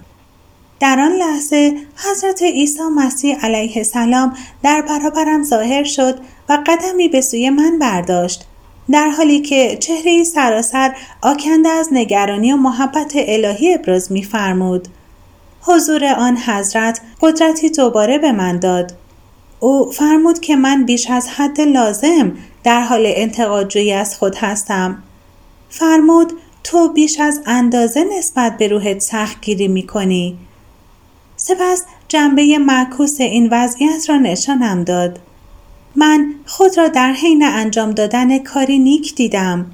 در 0.82 1.00
آن 1.00 1.12
لحظه 1.12 1.76
حضرت 1.96 2.42
عیسی 2.42 2.82
مسیح 2.96 3.36
علیه 3.36 3.76
السلام 3.76 4.36
در 4.62 4.82
برابرم 4.82 5.42
ظاهر 5.42 5.84
شد 5.84 6.18
و 6.48 6.58
قدمی 6.66 7.08
به 7.08 7.20
سوی 7.20 7.50
من 7.50 7.78
برداشت 7.78 8.44
در 8.90 9.08
حالی 9.08 9.40
که 9.40 9.76
چهره 9.76 10.24
سراسر 10.24 10.96
آکنده 11.22 11.68
از 11.68 11.88
نگرانی 11.92 12.52
و 12.52 12.56
محبت 12.56 13.12
الهی 13.14 13.74
ابراز 13.74 14.12
می‌فرمود. 14.12 14.88
حضور 15.62 16.04
آن 16.04 16.36
حضرت 16.36 17.00
قدرتی 17.20 17.70
دوباره 17.70 18.18
به 18.18 18.32
من 18.32 18.58
داد. 18.58 18.94
او 19.60 19.90
فرمود 19.90 20.40
که 20.40 20.56
من 20.56 20.84
بیش 20.84 21.10
از 21.10 21.28
حد 21.28 21.60
لازم 21.60 22.32
در 22.64 22.80
حال 22.80 23.02
انتقادجویی 23.06 23.92
از 23.92 24.16
خود 24.16 24.34
هستم. 24.36 25.02
فرمود 25.70 26.32
تو 26.64 26.92
بیش 26.92 27.20
از 27.20 27.40
اندازه 27.46 28.04
نسبت 28.18 28.56
به 28.56 28.68
روحت 28.68 28.98
سختگیری 28.98 29.68
می 29.68 29.86
کنی. 29.86 30.38
سپس 31.44 31.84
جنبه 32.08 32.58
معکوس 32.58 33.20
این 33.20 33.48
وضعیت 33.50 34.10
را 34.10 34.16
نشانم 34.16 34.84
داد. 34.84 35.18
من 35.96 36.34
خود 36.46 36.78
را 36.78 36.88
در 36.88 37.12
حین 37.12 37.44
انجام 37.44 37.90
دادن 37.90 38.38
کاری 38.38 38.78
نیک 38.78 39.14
دیدم. 39.14 39.66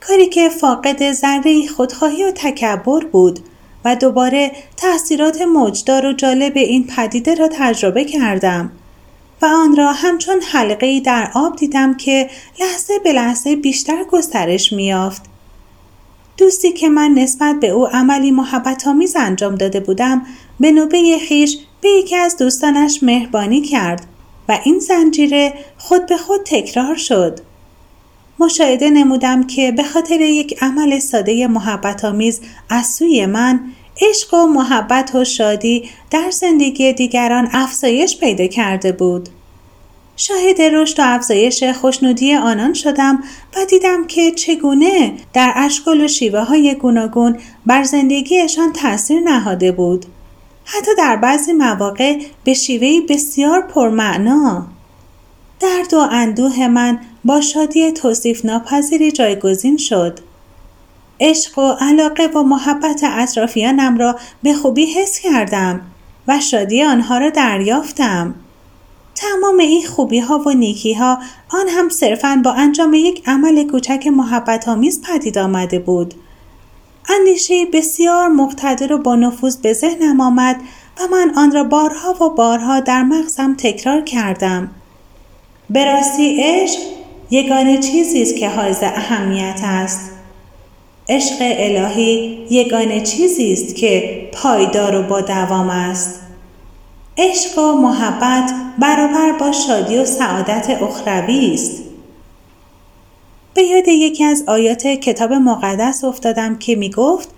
کاری 0.00 0.26
که 0.26 0.48
فاقد 0.48 1.12
ذره 1.12 1.66
خودخواهی 1.76 2.24
و 2.24 2.30
تکبر 2.30 3.04
بود 3.04 3.40
و 3.84 3.96
دوباره 3.96 4.52
تاثیرات 4.76 5.42
موجدار 5.42 6.06
و 6.06 6.12
جالب 6.12 6.56
این 6.56 6.86
پدیده 6.86 7.34
را 7.34 7.48
تجربه 7.52 8.04
کردم 8.04 8.72
و 9.42 9.46
آن 9.46 9.76
را 9.76 9.92
همچون 9.92 10.40
حلقه 10.52 11.00
در 11.00 11.30
آب 11.34 11.56
دیدم 11.56 11.94
که 11.94 12.30
لحظه 12.60 12.98
به 13.04 13.12
لحظه 13.12 13.56
بیشتر 13.56 14.04
گسترش 14.04 14.72
میافت. 14.72 15.22
دوستی 16.38 16.72
که 16.72 16.88
من 16.88 17.10
نسبت 17.10 17.60
به 17.60 17.68
او 17.68 17.86
عملی 17.86 18.30
محبت 18.30 18.86
آمیز 18.86 19.16
انجام 19.16 19.54
داده 19.54 19.80
بودم 19.80 20.26
به 20.60 20.72
نوبه 20.72 21.18
خیش 21.28 21.58
به 21.80 21.88
یکی 21.88 22.16
از 22.16 22.36
دوستانش 22.36 23.02
مهربانی 23.02 23.60
کرد 23.60 24.06
و 24.48 24.58
این 24.64 24.78
زنجیره 24.78 25.54
خود 25.78 26.06
به 26.06 26.16
خود 26.16 26.40
تکرار 26.44 26.94
شد. 26.94 27.40
مشاهده 28.38 28.90
نمودم 28.90 29.46
که 29.46 29.72
به 29.72 29.82
خاطر 29.82 30.20
یک 30.20 30.62
عمل 30.62 30.98
ساده 30.98 31.46
محبت 31.46 32.04
آمیز 32.04 32.40
از 32.68 32.86
سوی 32.86 33.26
من 33.26 33.60
عشق 34.00 34.34
و 34.34 34.46
محبت 34.46 35.14
و 35.14 35.24
شادی 35.24 35.90
در 36.10 36.30
زندگی 36.30 36.92
دیگران 36.92 37.48
افزایش 37.52 38.18
پیدا 38.18 38.46
کرده 38.46 38.92
بود. 38.92 39.28
شاهد 40.20 40.62
رشد 40.62 41.00
و 41.00 41.02
افزایش 41.04 41.64
خوشنودی 41.64 42.34
آنان 42.34 42.74
شدم 42.74 43.22
و 43.56 43.64
دیدم 43.64 44.06
که 44.06 44.30
چگونه 44.30 45.12
در 45.32 45.52
اشکال 45.56 46.00
و 46.00 46.08
شیوه 46.08 46.40
های 46.40 46.74
گوناگون 46.74 47.38
بر 47.66 47.82
زندگیشان 47.82 48.72
تاثیر 48.72 49.20
نهاده 49.20 49.72
بود. 49.72 50.06
حتی 50.64 50.90
در 50.98 51.16
بعضی 51.16 51.52
مواقع 51.52 52.18
به 52.44 52.54
شیوهی 52.54 53.00
بسیار 53.00 53.62
پرمعنا. 53.62 54.66
درد 55.60 55.94
و 55.94 55.98
اندوه 55.98 56.66
من 56.68 56.98
با 57.24 57.40
شادی 57.40 57.92
توصیف 57.92 58.44
ناپذیری 58.44 59.12
جایگزین 59.12 59.76
شد. 59.76 60.20
عشق 61.20 61.58
و 61.58 61.72
علاقه 61.80 62.26
و 62.26 62.42
محبت 62.42 63.00
اطرافیانم 63.04 63.98
را 63.98 64.18
به 64.42 64.54
خوبی 64.54 64.86
حس 64.86 65.18
کردم 65.18 65.80
و 66.28 66.40
شادی 66.40 66.82
آنها 66.82 67.18
را 67.18 67.30
دریافتم. 67.30 68.34
تمام 69.18 69.58
این 69.58 69.86
خوبی 69.86 70.18
ها 70.18 70.38
و 70.38 70.50
نیکی 70.50 70.94
ها 70.94 71.18
آن 71.48 71.68
هم 71.68 71.88
صرفا 71.88 72.40
با 72.44 72.52
انجام 72.52 72.94
یک 72.94 73.22
عمل 73.26 73.70
کوچک 73.70 74.06
محبت 74.06 74.68
آمیز 74.68 75.02
پدید 75.02 75.38
آمده 75.38 75.78
بود. 75.78 76.14
اندیشه 77.08 77.66
بسیار 77.72 78.28
مقتدر 78.28 78.92
و 78.92 78.98
با 78.98 79.14
نفوذ 79.14 79.56
به 79.56 79.72
ذهنم 79.72 80.20
آمد 80.20 80.60
و 81.00 81.06
من 81.10 81.32
آن 81.36 81.52
را 81.52 81.64
بارها 81.64 82.24
و 82.24 82.30
بارها 82.30 82.80
در 82.80 83.02
مغزم 83.02 83.54
تکرار 83.58 84.00
کردم. 84.00 84.70
به 85.70 85.84
راستی 85.84 86.40
عشق 86.42 86.78
یگانه 87.30 87.78
چیزی 87.78 88.22
است 88.22 88.36
که 88.36 88.48
حائز 88.48 88.82
اهمیت 88.82 89.60
است. 89.62 90.10
عشق 91.08 91.36
الهی 91.40 92.46
یگانه 92.50 93.00
چیزی 93.00 93.52
است 93.52 93.76
که 93.76 94.28
پایدار 94.32 94.96
و 94.96 95.02
با 95.02 95.20
دوام 95.20 95.70
است. 95.70 96.20
عشق 97.16 97.58
و 97.58 97.72
محبت 97.72 98.67
برابر 98.78 99.32
با 99.32 99.52
شادی 99.52 99.98
و 99.98 100.04
سعادت 100.04 100.82
اخروی 100.82 101.54
است. 101.54 101.82
به 103.54 103.62
یاد 103.62 103.88
یکی 103.88 104.24
از 104.24 104.44
آیات 104.46 104.86
کتاب 104.86 105.32
مقدس 105.32 106.04
افتادم 106.04 106.58
که 106.58 106.76
می 106.76 106.90
گفت 106.90 107.28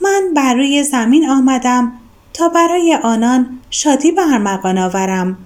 من 0.00 0.22
بر 0.36 0.54
روی 0.54 0.82
زمین 0.82 1.30
آمدم 1.30 1.92
تا 2.34 2.48
برای 2.48 2.98
آنان 3.02 3.58
شادی 3.70 4.12
برمغان 4.12 4.78
آورم 4.78 5.38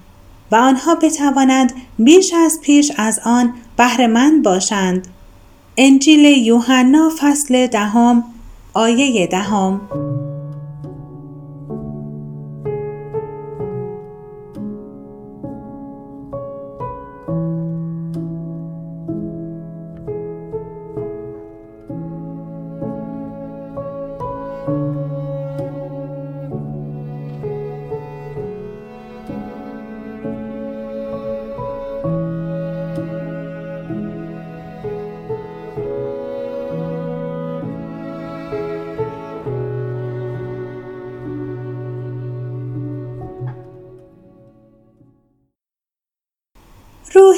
و 0.53 0.57
آنها 0.57 0.95
بتوانند 0.95 1.73
بیش 1.99 2.33
از 2.35 2.61
پیش 2.63 2.93
از 2.97 3.21
آن 3.25 3.55
بهرهمند 3.77 4.43
باشند. 4.43 5.09
انجیل 5.77 6.25
یوحنا 6.25 7.11
فصل 7.19 7.67
دهم 7.67 8.25
آیه 8.75 9.27
دهم 9.27 9.81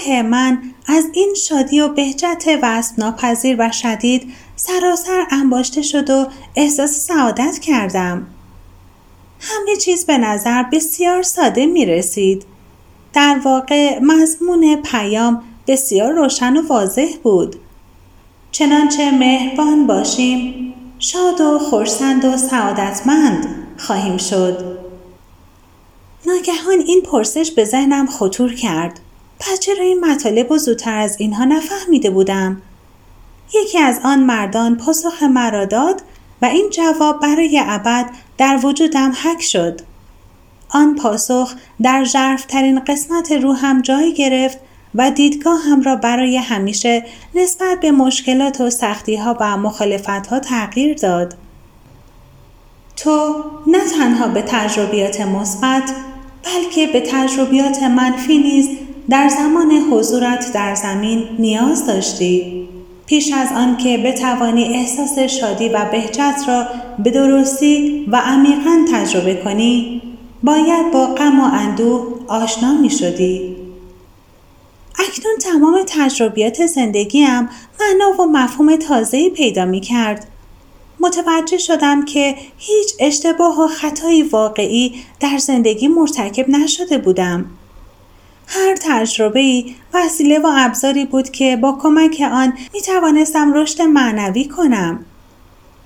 روح 0.09 0.23
من 0.23 0.59
از 0.87 1.05
این 1.13 1.35
شادی 1.35 1.81
و 1.81 1.89
بهجت 1.89 2.59
وصف 2.63 2.99
ناپذیر 2.99 3.57
و 3.59 3.73
شدید 3.73 4.33
سراسر 4.57 5.27
انباشته 5.31 5.83
شد 5.83 6.11
و 6.11 6.27
احساس 6.57 6.91
سعادت 6.91 7.59
کردم. 7.59 8.27
همه 9.41 9.77
چیز 9.77 10.07
به 10.07 10.19
نظر 10.19 10.63
بسیار 10.63 11.23
ساده 11.23 11.67
می 11.67 11.87
رسید. 11.87 12.45
در 13.13 13.41
واقع 13.45 13.99
مضمون 14.03 14.83
پیام 14.83 15.43
بسیار 15.67 16.13
روشن 16.13 16.57
و 16.57 16.67
واضح 16.67 17.17
بود. 17.23 17.57
چنانچه 18.53 19.11
مهربان 19.11 19.87
باشیم 19.87 20.75
شاد 20.99 21.41
و 21.41 21.59
خورسند 21.59 22.25
و 22.25 22.37
سعادتمند 22.37 23.47
خواهیم 23.79 24.17
شد. 24.17 24.79
ناگهان 26.27 26.81
این 26.87 27.03
پرسش 27.03 27.51
به 27.51 27.65
ذهنم 27.65 28.07
خطور 28.07 28.55
کرد. 28.55 29.01
پس 29.41 29.61
چرا 29.61 29.85
این 29.85 30.05
مطالب 30.05 30.51
و 30.51 30.59
زودتر 30.59 30.99
از 30.99 31.17
اینها 31.19 31.45
نفهمیده 31.45 32.11
بودم 32.11 32.63
یکی 33.55 33.79
از 33.79 34.01
آن 34.05 34.25
مردان 34.25 34.77
پاسخ 34.77 35.23
مرا 35.23 35.65
داد 35.65 36.03
و 36.43 36.47
این 36.47 36.71
جواب 36.71 37.21
برای 37.21 37.63
ابد 37.65 38.11
در 38.39 38.59
وجودم 38.63 39.13
حک 39.23 39.43
شد 39.43 39.81
آن 40.69 40.95
پاسخ 40.95 41.55
در 41.83 42.05
ژرفترین 42.05 42.81
قسمت 42.81 43.33
روحم 43.33 43.83
جای 43.83 44.15
گرفت 44.15 44.59
و 44.95 45.11
دیدگاهم 45.11 45.83
را 45.83 45.97
برای 45.97 46.37
همیشه 46.37 47.05
نسبت 47.35 47.81
به 47.81 47.91
مشکلات 47.91 48.61
و 48.61 48.71
سختی 48.71 49.17
ها 49.17 49.37
و 49.41 49.57
مخالفت 49.57 50.27
ها 50.27 50.41
تغییر 50.41 50.97
داد. 50.97 51.35
تو 52.97 53.45
نه 53.67 53.79
تنها 53.99 54.29
به 54.29 54.43
تجربیات 54.43 55.21
مثبت 55.21 55.93
بلکه 56.45 56.87
به 56.87 57.01
تجربیات 57.01 57.83
منفی 57.83 58.39
نیز 58.39 58.69
در 59.11 59.29
زمان 59.29 59.73
حضورت 59.73 60.53
در 60.53 60.75
زمین 60.75 61.29
نیاز 61.39 61.87
داشتی. 61.87 62.69
پیش 63.07 63.33
از 63.33 63.49
آن 63.57 63.77
که 63.77 63.99
بتوانی 63.99 64.65
احساس 64.65 65.19
شادی 65.19 65.69
و 65.69 65.85
بهجت 65.93 66.45
را 66.49 66.67
به 66.99 67.11
درستی 67.11 68.07
و 68.13 68.17
عمیقا 68.17 68.85
تجربه 68.93 69.35
کنی 69.35 70.03
باید 70.43 70.93
با 70.93 71.07
غم 71.07 71.41
و 71.41 71.45
اندوه 71.53 72.07
آشنا 72.27 72.73
می 72.73 72.91
شدی. 72.91 73.57
اکنون 74.99 75.37
تمام 75.41 75.83
تجربیات 75.87 76.67
زندگیم 76.67 77.49
معنا 77.81 78.23
و 78.23 78.27
مفهوم 78.27 78.77
تازه‌ای 78.77 79.31
پیدا 79.31 79.65
می 79.65 79.81
کرد. 79.81 80.27
متوجه 81.01 81.59
شدم 81.59 82.05
که 82.05 82.35
هیچ 82.59 82.95
اشتباه 83.01 83.65
و 83.65 83.67
خطایی 83.67 84.23
واقعی 84.23 84.95
در 85.21 85.39
زندگی 85.39 85.89
مرتکب 85.89 86.49
نشده 86.49 86.99
بودم. 86.99 87.47
هر 88.51 88.77
تجربه 88.83 89.41
ای 89.41 89.75
وسیله 89.95 90.39
و 90.39 90.51
ابزاری 90.57 91.05
بود 91.05 91.31
که 91.31 91.57
با 91.57 91.79
کمک 91.83 92.23
آن 92.33 92.53
می 92.75 92.81
توانستم 92.81 93.53
رشد 93.53 93.83
معنوی 93.83 94.45
کنم. 94.45 95.05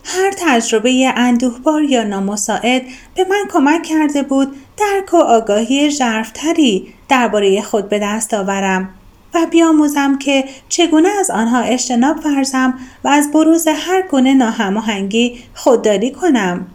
هر 0.05 0.33
تجربه 0.39 1.13
اندوهبار 1.17 1.83
یا 1.83 2.05
نامساعد 2.05 2.83
به 3.15 3.27
من 3.31 3.45
کمک 3.53 3.83
کرده 3.83 4.23
بود 4.23 4.57
درک 4.77 5.15
و 5.15 5.17
آگاهی 5.17 5.91
ژرفتری 5.91 6.95
درباره 7.09 7.63
خود 7.63 7.89
به 7.89 7.99
دست 7.99 8.35
آورم 8.35 8.89
و 9.35 9.47
بیاموزم 9.51 10.19
که 10.19 10.45
چگونه 10.69 11.09
از 11.09 11.31
آنها 11.31 11.61
اجتناب 11.61 12.27
ورزم 12.27 12.75
و 13.05 13.09
از 13.09 13.31
بروز 13.33 13.69
هر 13.69 14.03
گونه 14.03 14.35
ناهماهنگی 14.35 15.39
خودداری 15.55 16.11
کنم 16.11 16.67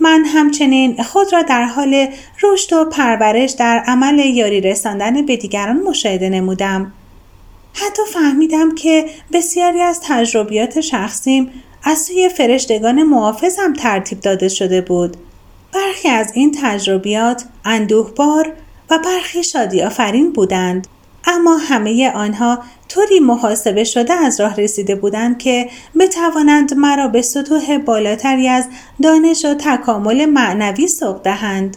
من 0.00 0.24
همچنین 0.24 1.02
خود 1.02 1.32
را 1.32 1.42
در 1.42 1.64
حال 1.64 2.08
رشد 2.42 2.72
و 2.72 2.84
پرورش 2.84 3.50
در 3.50 3.82
عمل 3.86 4.18
یاری 4.18 4.60
رساندن 4.60 5.26
به 5.26 5.36
دیگران 5.36 5.76
مشاهده 5.82 6.28
نمودم. 6.28 6.92
حتی 7.74 8.02
فهمیدم 8.12 8.74
که 8.74 9.06
بسیاری 9.32 9.80
از 9.80 10.00
تجربیات 10.04 10.80
شخصیم 10.80 11.50
از 11.84 11.98
سوی 11.98 12.28
فرشتگان 12.28 13.02
محافظم 13.02 13.72
ترتیب 13.72 14.20
داده 14.20 14.48
شده 14.48 14.80
بود. 14.80 15.16
برخی 15.74 16.08
از 16.08 16.32
این 16.34 16.56
تجربیات 16.62 17.44
اندوهبار 17.64 18.52
و 18.90 18.98
برخی 18.98 19.44
شادی 19.44 19.82
آفرین 19.82 20.32
بودند. 20.32 20.86
اما 21.30 21.56
همه 21.56 22.10
آنها 22.10 22.58
طوری 22.88 23.20
محاسبه 23.20 23.84
شده 23.84 24.14
از 24.14 24.40
راه 24.40 24.56
رسیده 24.56 24.94
بودند 24.94 25.38
که 25.38 25.70
بتوانند 26.00 26.74
مرا 26.74 27.08
به 27.08 27.22
سطوح 27.22 27.78
بالاتری 27.78 28.48
از 28.48 28.64
دانش 29.02 29.44
و 29.44 29.54
تکامل 29.54 30.26
معنوی 30.26 30.88
سوق 30.88 31.22
دهند 31.22 31.76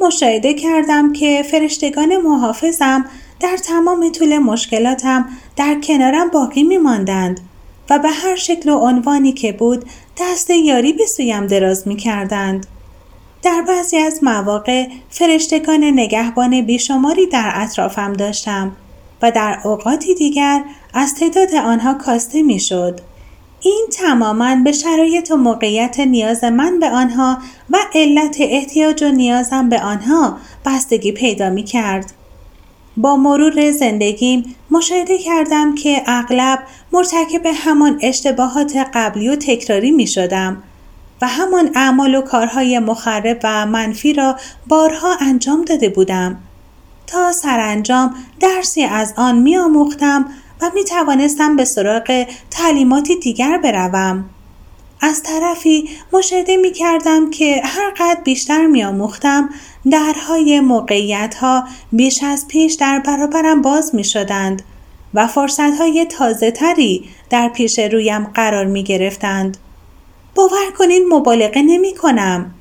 مشاهده 0.00 0.54
کردم 0.54 1.12
که 1.12 1.42
فرشتگان 1.50 2.16
محافظم 2.16 3.04
در 3.40 3.56
تمام 3.56 4.12
طول 4.12 4.38
مشکلاتم 4.38 5.28
در 5.56 5.80
کنارم 5.82 6.30
باقی 6.30 6.62
می 6.62 6.78
ماندند 6.78 7.40
و 7.90 7.98
به 7.98 8.08
هر 8.08 8.36
شکل 8.36 8.70
و 8.70 8.78
عنوانی 8.78 9.32
که 9.32 9.52
بود 9.52 9.84
دست 10.20 10.50
یاری 10.50 10.92
به 10.92 11.06
سویم 11.06 11.46
دراز 11.46 11.88
می 11.88 11.96
کردند. 11.96 12.66
در 13.44 13.62
بعضی 13.68 13.96
از 13.96 14.24
مواقع 14.24 14.86
فرشتگان 15.10 15.84
نگهبان 15.84 16.60
بیشماری 16.62 17.26
در 17.26 17.52
اطرافم 17.54 18.12
داشتم 18.12 18.76
و 19.22 19.30
در 19.30 19.58
اوقاتی 19.64 20.14
دیگر 20.14 20.64
از 20.94 21.14
تعداد 21.14 21.54
آنها 21.54 21.94
کاسته 21.94 22.42
می 22.42 22.60
شد. 22.60 23.00
این 23.60 23.86
تماما 23.92 24.56
به 24.64 24.72
شرایط 24.72 25.30
و 25.30 25.36
موقعیت 25.36 26.00
نیاز 26.00 26.44
من 26.44 26.80
به 26.80 26.90
آنها 26.90 27.38
و 27.70 27.76
علت 27.94 28.36
احتیاج 28.40 29.02
و 29.02 29.08
نیازم 29.08 29.68
به 29.68 29.80
آنها 29.80 30.36
بستگی 30.66 31.12
پیدا 31.12 31.50
می 31.50 31.62
کرد. 31.62 32.12
با 32.96 33.16
مرور 33.16 33.70
زندگیم 33.70 34.54
مشاهده 34.70 35.18
کردم 35.18 35.74
که 35.74 36.02
اغلب 36.06 36.58
مرتکب 36.92 37.46
همان 37.54 37.98
اشتباهات 38.02 38.76
قبلی 38.94 39.28
و 39.28 39.36
تکراری 39.36 39.90
می 39.90 40.06
شدم 40.06 40.62
و 41.22 41.28
همان 41.28 41.70
اعمال 41.74 42.14
و 42.14 42.22
کارهای 42.22 42.78
مخرب 42.78 43.40
و 43.44 43.66
منفی 43.66 44.12
را 44.12 44.36
بارها 44.66 45.16
انجام 45.20 45.64
داده 45.64 45.88
بودم 45.88 46.38
تا 47.06 47.32
سرانجام 47.32 48.14
درسی 48.40 48.82
از 48.84 49.14
آن 49.16 49.38
می 49.38 49.56
آموختم 49.56 50.26
و 50.60 50.70
می 50.74 50.84
توانستم 50.84 51.56
به 51.56 51.64
سراغ 51.64 52.26
تعلیماتی 52.50 53.16
دیگر 53.16 53.58
بروم. 53.58 54.24
از 55.00 55.22
طرفی 55.22 55.88
مشاهده 56.12 56.56
می 56.56 56.72
کردم 56.72 57.30
که 57.30 57.62
هر 57.64 57.90
قد 57.96 58.22
بیشتر 58.24 58.66
می 58.66 58.84
آموختم 58.84 59.48
درهای 59.90 60.60
موقعیت 60.60 61.34
ها 61.34 61.64
بیش 61.92 62.22
از 62.22 62.48
پیش 62.48 62.74
در 62.74 62.98
برابرم 62.98 63.62
باز 63.62 63.94
می 63.94 64.04
شدند 64.04 64.62
و 65.14 65.26
فرصت 65.26 65.78
های 65.78 66.04
تازه 66.04 66.50
تری 66.50 67.08
در 67.30 67.48
پیش 67.48 67.78
رویم 67.78 68.24
قرار 68.24 68.64
می 68.64 68.82
گرفتند. 68.82 69.56
باور 70.34 70.70
کنین 70.78 71.08
مبالغه 71.08 71.62
نمی 71.62 71.94
کنم. 71.94 72.54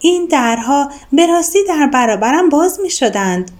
این 0.00 0.26
درها 0.26 0.90
به 1.12 1.26
راستی 1.26 1.58
در 1.68 1.86
برابرم 1.86 2.48
باز 2.48 2.80
می 2.80 2.90
شدند. 2.90 3.50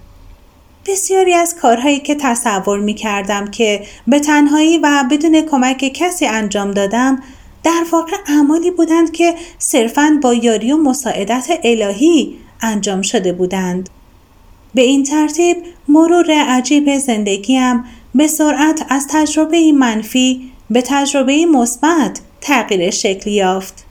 بسیاری 0.87 1.33
از 1.33 1.55
کارهایی 1.55 1.99
که 1.99 2.15
تصور 2.15 2.79
می 2.79 2.93
کردم 2.93 3.47
که 3.47 3.85
به 4.07 4.19
تنهایی 4.19 4.77
و 4.77 5.05
بدون 5.11 5.41
کمک 5.41 5.77
کسی 5.77 6.25
انجام 6.25 6.71
دادم 6.71 7.23
در 7.63 7.83
واقع 7.91 8.17
اعمالی 8.27 8.71
بودند 8.71 9.11
که 9.11 9.35
صرفاً 9.57 10.19
با 10.23 10.33
یاری 10.33 10.71
و 10.71 10.77
مساعدت 10.77 11.47
الهی 11.63 12.37
انجام 12.61 13.01
شده 13.01 13.33
بودند. 13.33 13.89
به 14.73 14.81
این 14.81 15.03
ترتیب 15.03 15.57
مرور 15.87 16.31
عجیب 16.31 16.97
زندگیم 16.97 17.83
به 18.15 18.27
سرعت 18.27 18.85
از 18.89 19.07
تجربه 19.09 19.71
منفی 19.71 20.51
به 20.69 20.81
تجربه 20.81 21.45
مثبت 21.45 22.19
تغییر 22.41 22.89
شکل 22.89 23.29
یافت. 23.29 23.85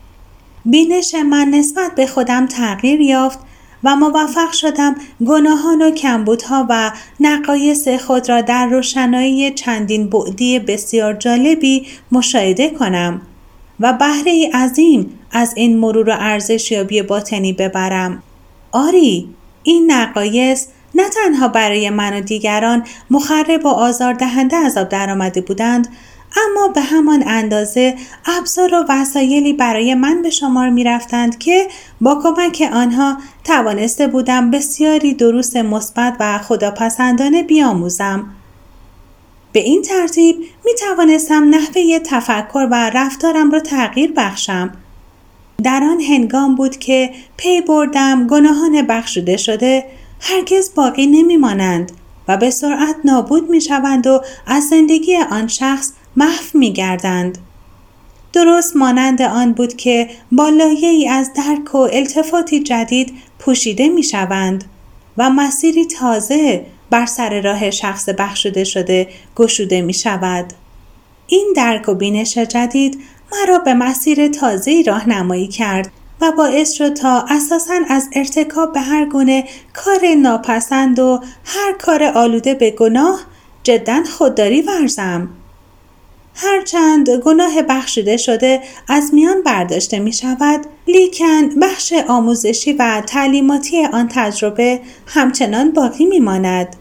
بینش 0.64 1.14
من 1.14 1.48
نسبت 1.48 1.94
به 1.94 2.06
خودم 2.06 2.46
تغییر 2.46 3.00
یافت 3.00 3.38
و 3.84 3.96
موفق 3.96 4.52
شدم 4.52 4.96
گناهان 5.26 5.82
و 5.82 5.90
کمبودها 5.90 6.66
و 6.70 6.92
نقایص 7.20 7.88
خود 7.88 8.28
را 8.28 8.40
در 8.40 8.66
روشنایی 8.66 9.50
چندین 9.50 10.08
بعدی 10.10 10.58
بسیار 10.58 11.14
جالبی 11.14 11.86
مشاهده 12.12 12.70
کنم 12.70 13.22
و 13.80 13.92
بهره 13.92 14.50
عظیم 14.54 15.18
از 15.32 15.52
این 15.56 15.78
مرور 15.78 16.08
و 16.08 16.12
ارزشیابی 16.18 17.02
باطنی 17.02 17.52
ببرم. 17.52 18.22
آری 18.72 19.28
این 19.62 19.92
نقایص 19.92 20.66
نه 20.94 21.08
تنها 21.08 21.48
برای 21.48 21.90
من 21.90 22.18
و 22.18 22.20
دیگران 22.20 22.84
مخرب 23.10 23.64
و 23.64 23.68
آزاردهنده 23.68 24.56
عذاب 24.56 24.88
درآمده 24.88 25.40
بودند 25.40 25.88
اما 26.36 26.68
به 26.68 26.80
همان 26.80 27.24
اندازه 27.26 27.94
ابزار 28.26 28.74
و 28.74 28.84
وسایلی 28.88 29.52
برای 29.52 29.94
من 29.94 30.22
به 30.22 30.30
شمار 30.30 30.70
می 30.70 30.84
رفتند 30.84 31.38
که 31.38 31.68
با 32.00 32.20
کمک 32.22 32.68
آنها 32.72 33.18
توانسته 33.44 34.06
بودم 34.06 34.50
بسیاری 34.50 35.14
دروس 35.14 35.56
مثبت 35.56 36.16
و 36.20 36.38
خداپسندانه 36.38 37.42
بیاموزم. 37.42 38.30
به 39.52 39.60
این 39.60 39.82
ترتیب 39.82 40.36
می 40.64 40.72
توانستم 40.74 41.48
نحوه 41.50 41.98
تفکر 41.98 42.68
و 42.70 42.90
رفتارم 42.94 43.50
را 43.50 43.60
تغییر 43.60 44.12
بخشم 44.16 44.72
در 45.62 45.84
آن 45.84 46.00
هنگام 46.00 46.54
بود 46.54 46.76
که 46.76 47.10
پی 47.36 47.60
بردم 47.60 48.26
گناهان 48.26 48.82
بخشوده 48.82 49.36
شده 49.36 49.84
هرگز 50.20 50.74
باقی 50.74 51.06
نمیمانند 51.06 51.92
و 52.28 52.36
به 52.36 52.50
سرعت 52.50 52.96
نابود 53.04 53.50
می 53.50 53.60
شوند 53.60 54.06
و 54.06 54.22
از 54.46 54.68
زندگی 54.68 55.16
آن 55.16 55.46
شخص 55.46 55.92
محو 56.18 56.58
می 56.58 56.72
گردند. 56.72 57.38
درست 58.32 58.76
مانند 58.76 59.22
آن 59.22 59.52
بود 59.52 59.76
که 59.76 60.08
با 60.32 60.46
ای 60.46 61.08
از 61.08 61.30
درک 61.32 61.74
و 61.74 61.78
التفاتی 61.78 62.62
جدید 62.62 63.14
پوشیده 63.38 63.88
می 63.88 64.02
شوند 64.02 64.64
و 65.18 65.30
مسیری 65.30 65.86
تازه 65.86 66.66
بر 66.90 67.06
سر 67.06 67.40
راه 67.40 67.70
شخص 67.70 68.08
بخشوده 68.08 68.64
شده 68.64 69.08
گشوده 69.36 69.80
می 69.80 69.94
شود. 69.94 70.52
این 71.26 71.52
درک 71.56 71.88
و 71.88 71.94
بینش 71.94 72.38
جدید 72.38 73.00
مرا 73.32 73.58
به 73.58 73.74
مسیر 73.74 74.28
تازه 74.28 74.82
راهنمایی 74.86 75.48
کرد 75.48 75.90
و 76.20 76.32
باعث 76.32 76.72
شد 76.72 76.94
تا 76.94 77.24
اساسا 77.28 77.74
از 77.88 78.08
ارتکاب 78.12 78.72
به 78.72 78.80
هر 78.80 79.04
گونه 79.04 79.44
کار 79.74 80.14
ناپسند 80.16 80.98
و 80.98 81.20
هر 81.44 81.72
کار 81.72 82.04
آلوده 82.04 82.54
به 82.54 82.70
گناه 82.70 83.20
جدا 83.62 84.02
خودداری 84.04 84.62
ورزم. 84.62 85.28
هرچند 86.40 87.10
گناه 87.10 87.62
بخشیده 87.62 88.16
شده 88.16 88.60
از 88.88 89.14
میان 89.14 89.42
برداشته 89.42 89.98
می 89.98 90.12
شود 90.12 90.60
لیکن 90.86 91.48
بخش 91.62 91.92
آموزشی 92.08 92.72
و 92.72 93.02
تعلیماتی 93.06 93.84
آن 93.84 94.08
تجربه 94.10 94.80
همچنان 95.06 95.70
باقی 95.70 96.06
می 96.06 96.20
ماند. 96.20 96.76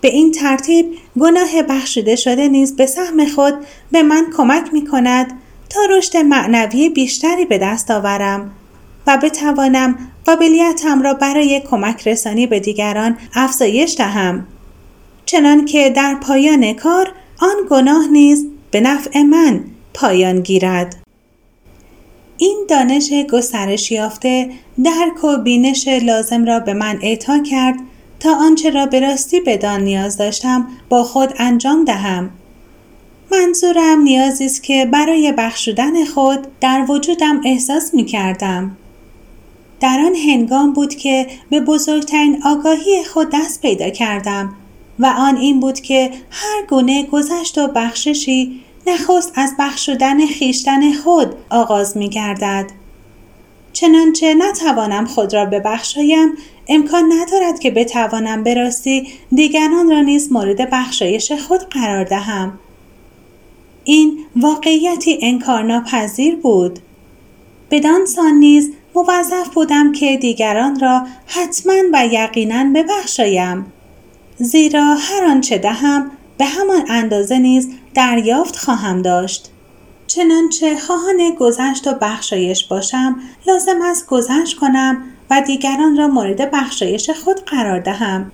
به 0.00 0.08
این 0.08 0.32
ترتیب 0.32 0.94
گناه 1.20 1.62
بخشیده 1.62 2.16
شده 2.16 2.48
نیز 2.48 2.76
به 2.76 2.86
سهم 2.86 3.26
خود 3.26 3.54
به 3.92 4.02
من 4.02 4.26
کمک 4.36 4.72
می 4.72 4.86
کند 4.86 5.32
تا 5.70 5.80
رشد 5.90 6.16
معنوی 6.16 6.88
بیشتری 6.88 7.44
به 7.44 7.58
دست 7.58 7.90
آورم 7.90 8.50
و 9.06 9.18
بتوانم 9.22 9.98
قابلیتم 10.26 11.02
را 11.02 11.14
برای 11.14 11.60
کمک 11.60 12.08
رسانی 12.08 12.46
به 12.46 12.60
دیگران 12.60 13.18
افزایش 13.34 13.94
دهم 13.98 14.46
چنان 15.26 15.64
که 15.64 15.90
در 15.90 16.14
پایان 16.14 16.72
کار 16.72 17.12
آن 17.40 17.56
گناه 17.70 18.06
نیز 18.06 18.46
به 18.72 18.80
نفع 18.80 19.22
من 19.22 19.64
پایان 19.94 20.40
گیرد 20.40 20.96
این 22.38 22.66
دانش 22.68 23.12
گسترش 23.32 23.92
یافته 23.92 24.50
درک 24.84 25.24
و 25.24 25.36
بینش 25.36 25.88
لازم 25.88 26.44
را 26.44 26.60
به 26.60 26.74
من 26.74 26.98
اعطا 27.02 27.42
کرد 27.42 27.76
تا 28.20 28.34
آنچه 28.34 28.70
را 28.70 28.86
به 28.86 29.00
راستی 29.00 29.40
بدان 29.40 29.80
نیاز 29.80 30.16
داشتم 30.16 30.68
با 30.88 31.04
خود 31.04 31.34
انجام 31.38 31.84
دهم 31.84 32.30
منظورم 33.32 34.02
نیازی 34.02 34.44
است 34.44 34.62
که 34.62 34.88
برای 34.92 35.34
بخشودن 35.38 36.04
خود 36.04 36.46
در 36.60 36.86
وجودم 36.88 37.40
احساس 37.44 37.94
می 37.94 38.04
کردم. 38.04 38.76
در 39.80 40.00
آن 40.06 40.14
هنگام 40.14 40.72
بود 40.72 40.94
که 40.94 41.26
به 41.50 41.60
بزرگترین 41.60 42.42
آگاهی 42.44 43.04
خود 43.04 43.28
دست 43.32 43.62
پیدا 43.62 43.90
کردم 43.90 44.54
و 45.02 45.06
آن 45.06 45.36
این 45.36 45.60
بود 45.60 45.80
که 45.80 46.10
هر 46.30 46.66
گونه 46.68 47.06
گذشت 47.06 47.58
و 47.58 47.68
بخششی 47.68 48.60
نخست 48.86 49.32
از 49.34 49.54
بخشودن 49.58 50.26
خیشتن 50.26 50.92
خود 50.92 51.34
آغاز 51.50 51.96
می 51.96 52.08
گردد. 52.08 52.70
چنانچه 53.72 54.34
نتوانم 54.34 55.06
خود 55.06 55.34
را 55.34 55.44
ببخشایم 55.44 56.28
امکان 56.68 57.12
ندارد 57.12 57.58
که 57.58 57.70
بتوانم 57.70 58.42
به 58.42 58.54
راستی 58.54 59.08
دیگران 59.32 59.90
را 59.90 60.00
نیز 60.00 60.32
مورد 60.32 60.70
بخشایش 60.70 61.32
خود 61.32 61.60
قرار 61.60 62.04
دهم. 62.04 62.58
این 63.84 64.18
واقعیتی 64.36 65.18
انکارناپذیر 65.22 66.36
بود. 66.36 66.78
بدان 67.70 68.06
سان 68.06 68.34
نیز 68.34 68.72
موظف 68.94 69.48
بودم 69.54 69.92
که 69.92 70.16
دیگران 70.16 70.80
را 70.80 71.06
حتما 71.26 71.74
و 71.92 72.06
یقینا 72.06 72.72
ببخشایم. 72.74 73.72
زیرا 74.42 74.94
هر 74.94 75.24
آنچه 75.24 75.58
دهم 75.58 76.10
به 76.38 76.44
همان 76.44 76.82
اندازه 76.88 77.38
نیز 77.38 77.68
دریافت 77.94 78.56
خواهم 78.56 79.02
داشت. 79.02 79.50
چنانچه 80.06 80.76
خواهان 80.76 81.34
گذشت 81.38 81.86
و 81.86 81.92
بخشایش 82.00 82.64
باشم 82.64 83.16
لازم 83.46 83.82
است 83.82 84.06
گذشت 84.06 84.56
کنم 84.58 85.02
و 85.30 85.42
دیگران 85.46 85.96
را 85.96 86.08
مورد 86.08 86.50
بخشایش 86.50 87.10
خود 87.10 87.44
قرار 87.44 87.80
دهم. 87.80 88.32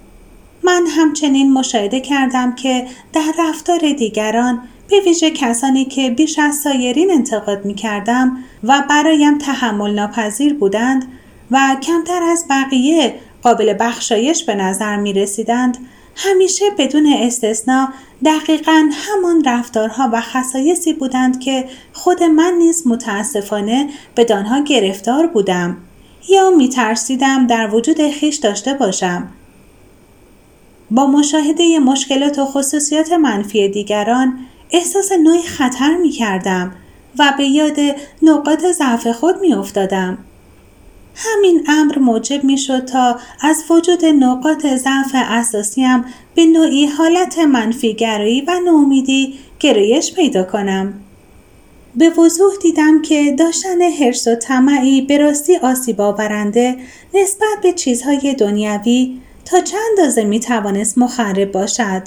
من 0.62 0.86
همچنین 0.88 1.52
مشاهده 1.52 2.00
کردم 2.00 2.54
که 2.54 2.86
در 3.12 3.32
رفتار 3.38 3.92
دیگران 3.92 4.62
به 4.90 5.00
ویژه 5.00 5.30
کسانی 5.30 5.84
که 5.84 6.10
بیش 6.10 6.38
از 6.38 6.54
سایرین 6.54 7.10
انتقاد 7.10 7.64
می 7.64 7.74
کردم 7.74 8.38
و 8.64 8.84
برایم 8.90 9.38
تحمل 9.38 9.94
ناپذیر 9.94 10.54
بودند 10.54 11.04
و 11.50 11.76
کمتر 11.82 12.22
از 12.22 12.44
بقیه 12.50 13.14
قابل 13.42 13.74
بخشایش 13.80 14.44
به 14.44 14.54
نظر 14.54 14.96
می 14.96 15.12
رسیدند 15.12 15.78
همیشه 16.20 16.64
بدون 16.78 17.06
استثنا 17.06 17.88
دقیقا 18.24 18.90
همان 18.92 19.44
رفتارها 19.44 20.10
و 20.12 20.20
خصایصی 20.20 20.92
بودند 20.92 21.40
که 21.40 21.64
خود 21.92 22.22
من 22.22 22.52
نیز 22.58 22.86
متاسفانه 22.86 23.88
بدانها 24.16 24.60
گرفتار 24.64 25.26
بودم 25.26 25.76
یا 26.28 26.50
می 26.50 26.68
ترسیدم 26.68 27.46
در 27.46 27.74
وجود 27.74 28.10
خیش 28.10 28.36
داشته 28.36 28.74
باشم 28.74 29.28
با 30.90 31.06
مشاهده 31.06 31.78
مشکلات 31.78 32.38
و 32.38 32.44
خصوصیات 32.44 33.12
منفی 33.12 33.68
دیگران 33.68 34.38
احساس 34.70 35.12
نوعی 35.12 35.42
خطر 35.42 35.96
می 35.96 36.10
کردم 36.10 36.72
و 37.18 37.34
به 37.38 37.44
یاد 37.44 37.76
نقاط 38.22 38.64
ضعف 38.64 39.06
خود 39.06 39.40
می 39.40 39.54
افتادم. 39.54 40.18
همین 41.18 41.64
امر 41.68 41.98
موجب 41.98 42.44
می 42.44 42.58
شد 42.58 42.84
تا 42.84 43.18
از 43.40 43.64
وجود 43.70 44.04
نقاط 44.04 44.66
ضعف 44.66 45.14
اساسیم 45.14 46.04
به 46.34 46.46
نوعی 46.46 46.86
حالت 46.86 47.38
منفی 47.38 47.94
گرایی 47.94 48.40
و 48.40 48.60
نومیدی 48.64 49.38
گرایش 49.60 50.14
پیدا 50.14 50.44
کنم. 50.44 50.94
به 51.96 52.10
وضوح 52.10 52.52
دیدم 52.62 53.02
که 53.02 53.34
داشتن 53.38 53.82
حرس 53.82 54.28
و 54.28 54.34
طمعی 54.34 55.02
به 55.02 55.18
راستی 55.18 55.56
آسیب 55.56 56.00
آورنده 56.00 56.76
نسبت 57.14 57.58
به 57.62 57.72
چیزهای 57.72 58.34
دنیوی 58.34 59.20
تا 59.44 59.60
چند 59.60 59.80
اندازه 59.98 60.24
می 60.24 60.40
توانست 60.40 60.98
مخرب 60.98 61.52
باشد 61.52 62.02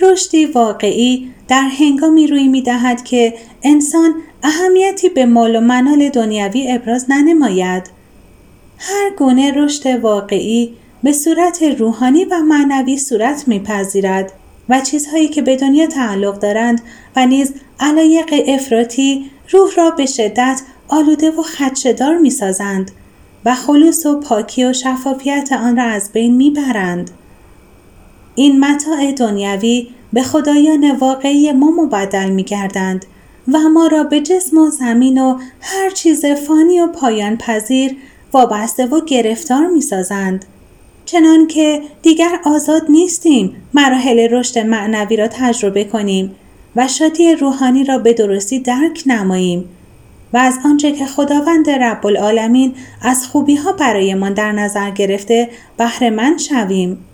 رشدی 0.00 0.46
واقعی 0.46 1.30
در 1.48 1.68
هنگامی 1.78 2.26
روی 2.26 2.48
می 2.48 2.62
دهد 2.62 3.04
که 3.04 3.34
انسان 3.62 4.14
اهمیتی 4.42 5.08
به 5.08 5.26
مال 5.26 5.56
و 5.56 5.60
منال 5.60 6.08
دنیوی 6.08 6.72
ابراز 6.72 7.06
ننماید. 7.08 7.93
هر 8.78 9.10
گونه 9.18 9.52
رشد 9.52 9.86
واقعی 9.86 10.76
به 11.02 11.12
صورت 11.12 11.62
روحانی 11.62 12.24
و 12.24 12.40
معنوی 12.40 12.98
صورت 12.98 13.48
میپذیرد 13.48 14.32
و 14.68 14.80
چیزهایی 14.80 15.28
که 15.28 15.42
به 15.42 15.56
دنیا 15.56 15.86
تعلق 15.86 16.38
دارند 16.38 16.80
و 17.16 17.26
نیز 17.26 17.54
علایق 17.80 18.34
افراطی 18.46 19.30
روح 19.50 19.74
را 19.76 19.90
به 19.90 20.06
شدت 20.06 20.60
آلوده 20.88 21.30
و 21.30 21.42
خدشدار 21.42 22.18
می‌سازند 22.18 22.90
و 23.44 23.54
خلوص 23.54 24.06
و 24.06 24.20
پاکی 24.20 24.64
و 24.64 24.72
شفافیت 24.72 25.52
آن 25.52 25.76
را 25.76 25.84
از 25.84 26.12
بین 26.12 26.36
می‌برند. 26.36 27.10
این 28.34 28.60
متاع 28.64 29.12
دنیوی 29.12 29.88
به 30.12 30.22
خدایان 30.22 30.96
واقعی 30.96 31.52
ما 31.52 31.70
مبدل 31.70 32.30
می 32.30 32.44
گردند 32.44 33.06
و 33.52 33.58
ما 33.58 33.86
را 33.86 34.04
به 34.04 34.20
جسم 34.20 34.58
و 34.58 34.70
زمین 34.70 35.18
و 35.18 35.38
هر 35.60 35.90
چیز 35.90 36.26
فانی 36.26 36.80
و 36.80 36.86
پایان 36.86 37.36
پذیر 37.36 37.96
وابسته 38.34 38.86
و 38.86 39.00
گرفتار 39.04 39.66
می 39.66 39.80
سازند. 39.80 40.44
چنان 41.04 41.46
که 41.46 41.82
دیگر 42.02 42.38
آزاد 42.44 42.82
نیستیم 42.88 43.56
مراحل 43.74 44.28
رشد 44.30 44.58
معنوی 44.58 45.16
را 45.16 45.28
تجربه 45.28 45.84
کنیم 45.84 46.34
و 46.76 46.88
شادی 46.88 47.34
روحانی 47.34 47.84
را 47.84 47.98
به 47.98 48.12
درستی 48.12 48.58
درک 48.58 49.02
نماییم 49.06 49.64
و 50.32 50.36
از 50.36 50.58
آنچه 50.64 50.92
که 50.92 51.06
خداوند 51.06 51.70
رب 51.70 52.06
العالمین 52.06 52.74
از 53.02 53.26
خوبی 53.26 53.56
ها 53.56 53.72
برایمان 53.72 54.34
در 54.34 54.52
نظر 54.52 54.90
گرفته 54.90 55.50
بهره 55.76 56.36
شویم. 56.36 57.04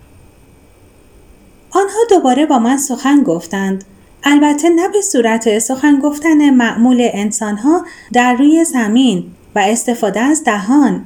آنها 1.70 1.98
دوباره 2.10 2.46
با 2.46 2.58
من 2.58 2.76
سخن 2.76 3.22
گفتند 3.22 3.84
البته 4.24 4.68
نه 4.68 4.88
به 4.88 5.02
صورت 5.02 5.58
سخن 5.58 5.98
گفتن 5.98 6.50
معمول 6.50 7.08
انسانها 7.12 7.84
در 8.12 8.34
روی 8.34 8.64
زمین 8.64 9.24
و 9.54 9.58
استفاده 9.58 10.20
از 10.20 10.44
دهان 10.44 11.04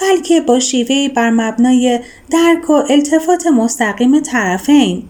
بلکه 0.00 0.40
با 0.40 0.58
شیوه 0.58 1.08
بر 1.14 1.30
مبنای 1.30 2.00
درک 2.30 2.70
و 2.70 2.72
التفات 2.72 3.46
مستقیم 3.46 4.20
طرفین 4.20 5.02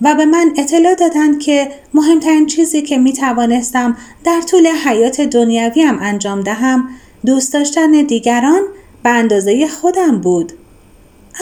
و 0.00 0.14
به 0.14 0.24
من 0.24 0.52
اطلاع 0.56 0.94
دادند 0.94 1.40
که 1.40 1.68
مهمترین 1.94 2.46
چیزی 2.46 2.82
که 2.82 2.98
می 2.98 3.12
توانستم 3.12 3.96
در 4.24 4.40
طول 4.40 4.66
حیات 4.66 5.20
دنیویم 5.20 5.98
انجام 6.00 6.40
دهم 6.40 6.88
دوست 7.26 7.52
داشتن 7.52 7.90
دیگران 7.90 8.62
به 9.02 9.10
اندازه 9.10 9.68
خودم 9.68 10.20
بود. 10.20 10.52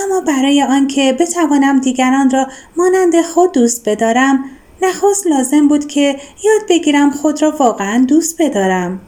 اما 0.04 0.20
برای 0.20 0.62
آنکه 0.62 1.12
بتوانم 1.12 1.80
دیگران 1.80 2.30
را 2.30 2.46
مانند 2.76 3.22
خود 3.22 3.52
دوست 3.52 3.88
بدارم 3.88 4.44
نخست 4.83 5.26
لازم 5.26 5.68
بود 5.68 5.87
که 5.87 6.16
یاد 6.44 6.68
بگیرم 6.68 7.11
خود 7.11 7.42
را 7.42 7.50
واقعا 7.50 8.04
دوست 8.09 8.42
بدارم 8.42 9.00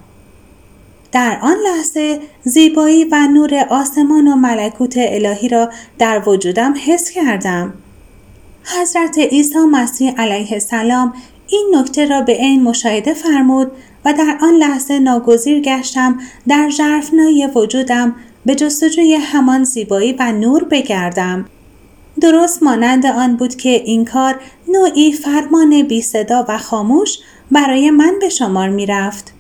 در 1.17 1.39
آن 1.43 1.57
لحظه 1.65 2.21
زیبایی 2.43 3.05
و 3.05 3.27
نور 3.27 3.67
آسمان 3.71 4.29
و 4.29 4.37
ملکوت 4.37 4.95
الهی 4.97 5.49
را 5.49 5.71
در 5.99 6.29
وجودم 6.29 6.75
حس 6.87 7.11
کردم 7.11 7.75
حضرت 8.65 9.19
عیسی 9.19 9.59
مسیح 9.59 10.13
علیه 10.19 10.53
السلام 10.53 11.15
این 11.49 11.75
نکته 11.75 12.07
را 12.07 12.21
به 12.21 12.33
عین 12.33 12.63
مشاهده 12.63 13.15
فرمود 13.15 13.73
و 14.05 14.13
در 14.13 14.39
آن 14.43 14.55
لحظه 14.55 14.99
ناگزیر 14.99 15.61
گشتم 15.61 16.19
در 16.49 16.69
ژرفنای 16.69 17.49
وجودم 17.55 18.15
به 18.47 18.55
جستجوی 18.55 19.15
همان 19.15 19.65
زیبایی 19.65 20.13
و 20.19 20.33
نور 20.33 20.65
بگردم 20.65 21.45
درست 22.21 22.63
مانند 22.63 23.07
آن 23.07 23.37
بود 23.37 23.55
که 23.55 23.69
این 23.69 24.05
کار 24.05 24.41
نوعی 24.69 25.13
فرمان 25.13 25.83
بی 25.83 26.03
صدا 26.03 26.45
و 26.49 26.59
خاموش 26.59 27.19
برای 27.51 27.91
من 27.91 28.15
به 28.21 28.29
شمار 28.29 28.69
می 28.69 28.87
رفت. 28.87 29.36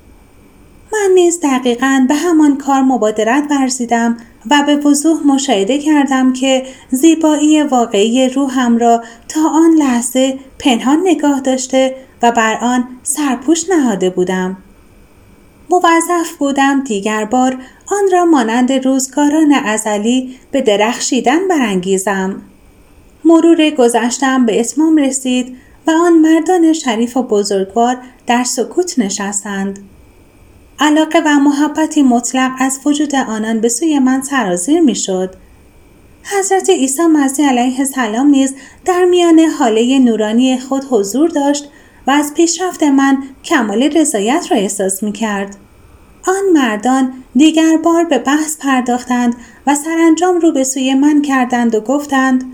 من 0.93 1.11
نیز 1.15 1.41
دقیقا 1.43 2.07
به 2.09 2.15
همان 2.15 2.59
کار 2.59 2.81
مبادرت 2.81 3.45
ورزیدم 3.51 4.17
و 4.51 4.63
به 4.67 4.77
وضوح 4.77 5.27
مشاهده 5.27 5.79
کردم 5.79 6.33
که 6.33 6.67
زیبایی 6.91 7.63
واقعی 7.63 8.29
روحم 8.29 8.79
را 8.79 9.05
تا 9.29 9.41
آن 9.49 9.75
لحظه 9.79 10.39
پنهان 10.59 11.01
نگاه 11.05 11.41
داشته 11.41 11.95
و 12.23 12.33
بر 12.33 12.59
آن 12.61 12.89
سرپوش 13.03 13.71
نهاده 13.71 14.11
بودم. 14.11 14.57
موظف 15.71 16.33
بودم 16.39 16.81
دیگر 16.81 17.25
بار 17.25 17.59
آن 17.87 18.11
را 18.13 18.25
مانند 18.25 18.73
روزگاران 18.73 19.53
ازلی 19.53 20.39
به 20.51 20.61
درخشیدن 20.61 21.49
برانگیزم. 21.49 22.43
مرور 23.25 23.71
گذشتم 23.71 24.47
به 24.47 24.61
اتمام 24.61 24.97
رسید 24.97 25.57
و 25.87 25.91
آن 25.91 26.13
مردان 26.13 26.73
شریف 26.73 27.17
و 27.17 27.23
بزرگوار 27.23 27.97
در 28.27 28.45
سکوت 28.45 28.99
نشستند. 28.99 29.79
علاقه 30.81 31.23
و 31.27 31.29
محبتی 31.29 32.03
مطلق 32.03 32.53
از 32.59 32.81
وجود 32.85 33.15
آنان 33.15 33.61
به 33.61 33.69
سوی 33.69 33.99
من 33.99 34.23
سرازیر 34.23 34.81
می 34.81 34.95
شد. 34.95 35.35
حضرت 36.23 36.71
عیسی 36.71 37.03
مسیح 37.03 37.49
علیه 37.49 37.79
السلام 37.79 38.27
نیز 38.27 38.55
در 38.85 39.05
میان 39.05 39.39
حاله 39.39 39.99
نورانی 39.99 40.59
خود 40.59 40.85
حضور 40.91 41.29
داشت 41.29 41.69
و 42.07 42.11
از 42.11 42.35
پیشرفت 42.35 42.83
من 42.83 43.23
کمال 43.45 43.83
رضایت 43.83 44.47
را 44.51 44.57
احساس 44.57 45.03
می 45.03 45.13
کرد. 45.13 45.57
آن 46.27 46.53
مردان 46.53 47.13
دیگر 47.37 47.77
بار 47.77 48.05
به 48.05 48.19
بحث 48.19 48.57
پرداختند 48.57 49.35
و 49.67 49.75
سرانجام 49.75 50.41
رو 50.41 50.53
به 50.53 50.65
سوی 50.65 50.95
من 50.95 51.23
کردند 51.23 51.75
و 51.75 51.81
گفتند 51.81 52.45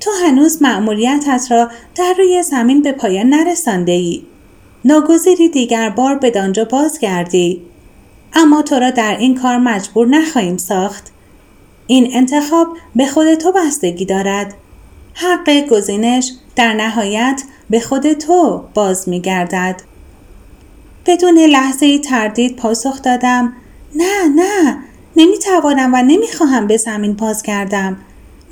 تو 0.00 0.10
هنوز 0.24 0.62
مأموریتت 0.62 1.46
را 1.50 1.70
در 1.94 2.14
روی 2.18 2.42
زمین 2.42 2.82
به 2.82 2.92
پایان 2.92 3.26
نرسانده 3.26 3.92
ای. 3.92 4.22
ناگزیری 4.84 5.48
دیگر 5.48 5.90
بار 5.90 6.14
به 6.14 6.30
دانجا 6.30 6.64
بازگردی. 6.64 7.62
اما 8.32 8.62
تو 8.62 8.74
را 8.74 8.90
در 8.90 9.16
این 9.18 9.34
کار 9.34 9.58
مجبور 9.58 10.06
نخواهیم 10.06 10.56
ساخت. 10.56 11.12
این 11.86 12.08
انتخاب 12.12 12.76
به 12.96 13.06
خود 13.06 13.34
تو 13.34 13.52
بستگی 13.52 14.04
دارد. 14.04 14.54
حق 15.14 15.66
گزینش 15.70 16.32
در 16.56 16.72
نهایت 16.72 17.42
به 17.70 17.80
خود 17.80 18.12
تو 18.12 18.64
باز 18.74 19.08
می 19.08 19.20
گردد. 19.20 19.82
بدون 21.06 21.38
لحظه 21.38 21.98
تردید 21.98 22.56
پاسخ 22.56 23.02
دادم 23.02 23.52
نه 23.94 24.28
نه 24.28 24.78
نمی 25.16 25.38
توانم 25.38 25.94
و 25.94 25.96
نمی 25.96 26.28
خواهم 26.38 26.66
به 26.66 26.76
زمین 26.76 27.12
باز 27.12 27.42
کردم 27.42 27.96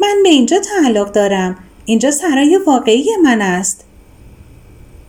من 0.01 0.17
به 0.23 0.29
اینجا 0.29 0.59
تعلق 0.59 1.13
دارم. 1.13 1.57
اینجا 1.85 2.11
سرای 2.11 2.61
واقعی 2.67 3.09
من 3.23 3.43
است. 3.43 3.85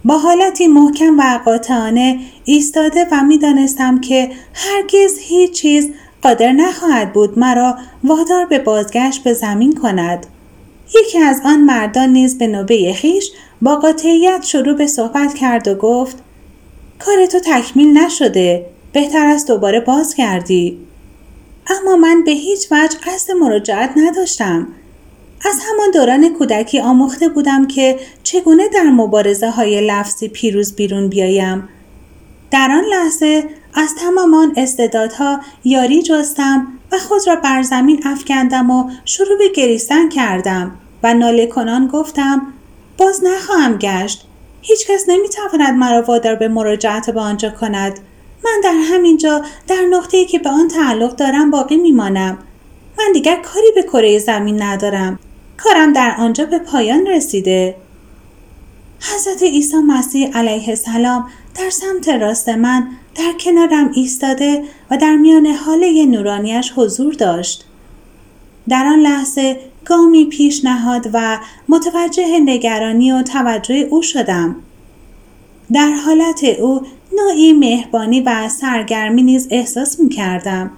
با 0.06 0.18
حالتی 0.18 0.68
محکم 0.68 1.20
و 1.20 1.40
قاطعانه 1.46 2.20
ایستاده 2.46 3.08
و 3.12 3.24
می‌دانستم 3.24 4.00
که 4.00 4.32
هرگز 4.54 5.18
هیچ 5.20 5.52
چیز 5.52 5.90
قادر 6.22 6.52
نخواهد 6.52 7.14
بود 7.14 7.40
مرا 7.40 7.78
وادار 8.04 8.46
به 8.46 8.60
بازگشت 8.60 9.24
به 9.24 9.34
زمین 9.34 9.74
کند. 9.76 10.26
یکی 11.00 11.20
از 11.20 11.42
آن 11.46 11.62
مردان 11.62 12.10
نیز 12.10 12.38
به 12.38 12.48
نوبه 12.48 12.94
خیش 12.94 13.32
با 13.62 13.76
قاطعیت 13.76 14.44
شروع 14.44 14.74
به 14.74 14.88
صحبت 14.88 15.34
کرد 15.34 15.68
و 15.68 15.76
گفت 15.76 16.18
کار 17.00 17.26
تو 17.26 17.40
تکمیل 17.40 17.98
نشده 17.98 18.66
بهتر 18.94 19.26
است 19.26 19.48
دوباره 19.48 19.80
باز 19.80 20.16
کردی 20.16 20.78
اما 21.68 21.96
من 21.96 22.24
به 22.24 22.32
هیچ 22.32 22.68
وجه 22.72 22.98
قصد 23.06 23.32
مراجعت 23.34 23.94
نداشتم. 23.98 24.68
از 25.46 25.56
همان 25.70 25.92
دوران 25.92 26.30
کودکی 26.30 26.80
آموخته 26.80 27.30
بودم 27.30 27.68
که 27.68 28.00
چگونه 28.24 28.68
در 28.68 28.84
مبارزه 28.84 29.50
های 29.50 29.88
لفظی 29.88 30.28
پیروز 30.28 30.76
بیرون 30.76 31.08
بیایم. 31.08 31.70
در 32.52 32.72
آن 32.72 32.84
لحظه 32.84 33.44
از 33.74 33.96
تمام 33.96 34.34
آن 34.34 34.54
استعدادها 34.58 35.40
یاری 35.64 36.02
جستم 36.02 36.68
و 36.92 36.98
خود 36.98 37.28
را 37.28 37.36
بر 37.36 37.62
زمین 37.62 38.02
افکندم 38.06 38.70
و 38.70 38.90
شروع 39.06 39.38
به 39.38 39.50
گریستن 39.56 40.10
کردم 40.10 40.72
و 41.04 41.14
ناله 41.14 41.48
کنان 41.48 41.88
گفتم 41.88 42.54
باز 42.98 43.24
نخواهم 43.24 43.78
گشت. 43.78 44.28
هیچ 44.62 44.88
کس 44.88 45.06
نمی‌تواند 45.08 45.76
مرا 45.76 46.02
وادار 46.02 46.36
به 46.36 46.48
مراجعت 46.48 47.10
به 47.10 47.20
آنجا 47.20 47.50
کند. 47.50 48.00
من 48.46 48.62
در 48.64 48.74
همین 48.74 49.18
جا 49.18 49.42
در 49.68 49.82
نقطه‌ای 49.90 50.26
که 50.26 50.40
به 50.40 50.50
آن 50.50 50.68
تعلق 50.68 51.16
دارم 51.16 51.52
باقی 51.52 51.78
میمانم. 51.78 52.38
من 52.98 53.12
دیگر 53.14 53.36
کاری 53.36 53.72
به 53.76 53.84
کره 53.84 54.20
زمین 54.20 54.62
ندارم. 54.62 55.20
کارم 55.64 55.94
در 55.94 56.16
آنجا 56.18 56.46
به 56.46 56.60
پایان 56.60 57.08
رسیده. 57.08 57.76
حضرت 59.00 59.44
عیسی 59.44 59.78
مسیح 59.78 60.38
علیه 60.38 60.70
السلام 60.70 61.28
در 61.56 61.70
سمت 61.70 62.10
راست 62.10 62.50
من 62.50 62.88
در 63.16 63.32
کنارم 63.40 63.92
ایستاده 63.94 64.64
و 64.92 64.98
در 64.98 65.16
میان 65.16 65.46
حاله 65.46 66.06
نورانیش 66.06 66.74
حضور 66.76 67.14
داشت. 67.14 67.66
در 68.70 68.86
آن 68.86 69.00
لحظه 69.00 69.60
گامی 69.86 70.26
پیش 70.26 70.66
نهاد 70.66 71.10
و 71.14 71.40
متوجه 71.70 72.40
نگرانی 72.40 73.12
و 73.12 73.24
توجه 73.24 73.76
او 73.76 74.02
شدم. 74.02 74.56
در 75.74 75.92
حالت 75.92 76.44
او 76.44 76.82
نوعی 77.18 77.54
مهربانی 77.54 78.22
و 78.22 78.50
سرگرمی 78.50 79.24
نیز 79.24 79.48
احساس 79.52 80.00
می 80.00 80.10
کردم. 80.10 80.72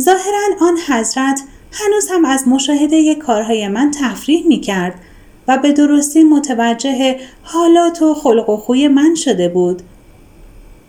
ظاهرا 0.00 0.40
آن 0.60 0.76
حضرت 0.88 1.42
هنوز 1.78 2.08
هم 2.10 2.24
از 2.24 2.48
مشاهده 2.48 3.14
کارهای 3.14 3.68
من 3.68 3.90
تفریح 3.90 4.46
می 4.46 4.60
کرد 4.60 4.94
و 5.48 5.58
به 5.58 5.72
درستی 5.72 6.24
متوجه 6.24 7.16
حالات 7.42 8.02
و 8.02 8.14
خلق 8.14 8.50
و 8.50 8.56
خوی 8.56 8.88
من 8.88 9.14
شده 9.14 9.48
بود. 9.48 9.82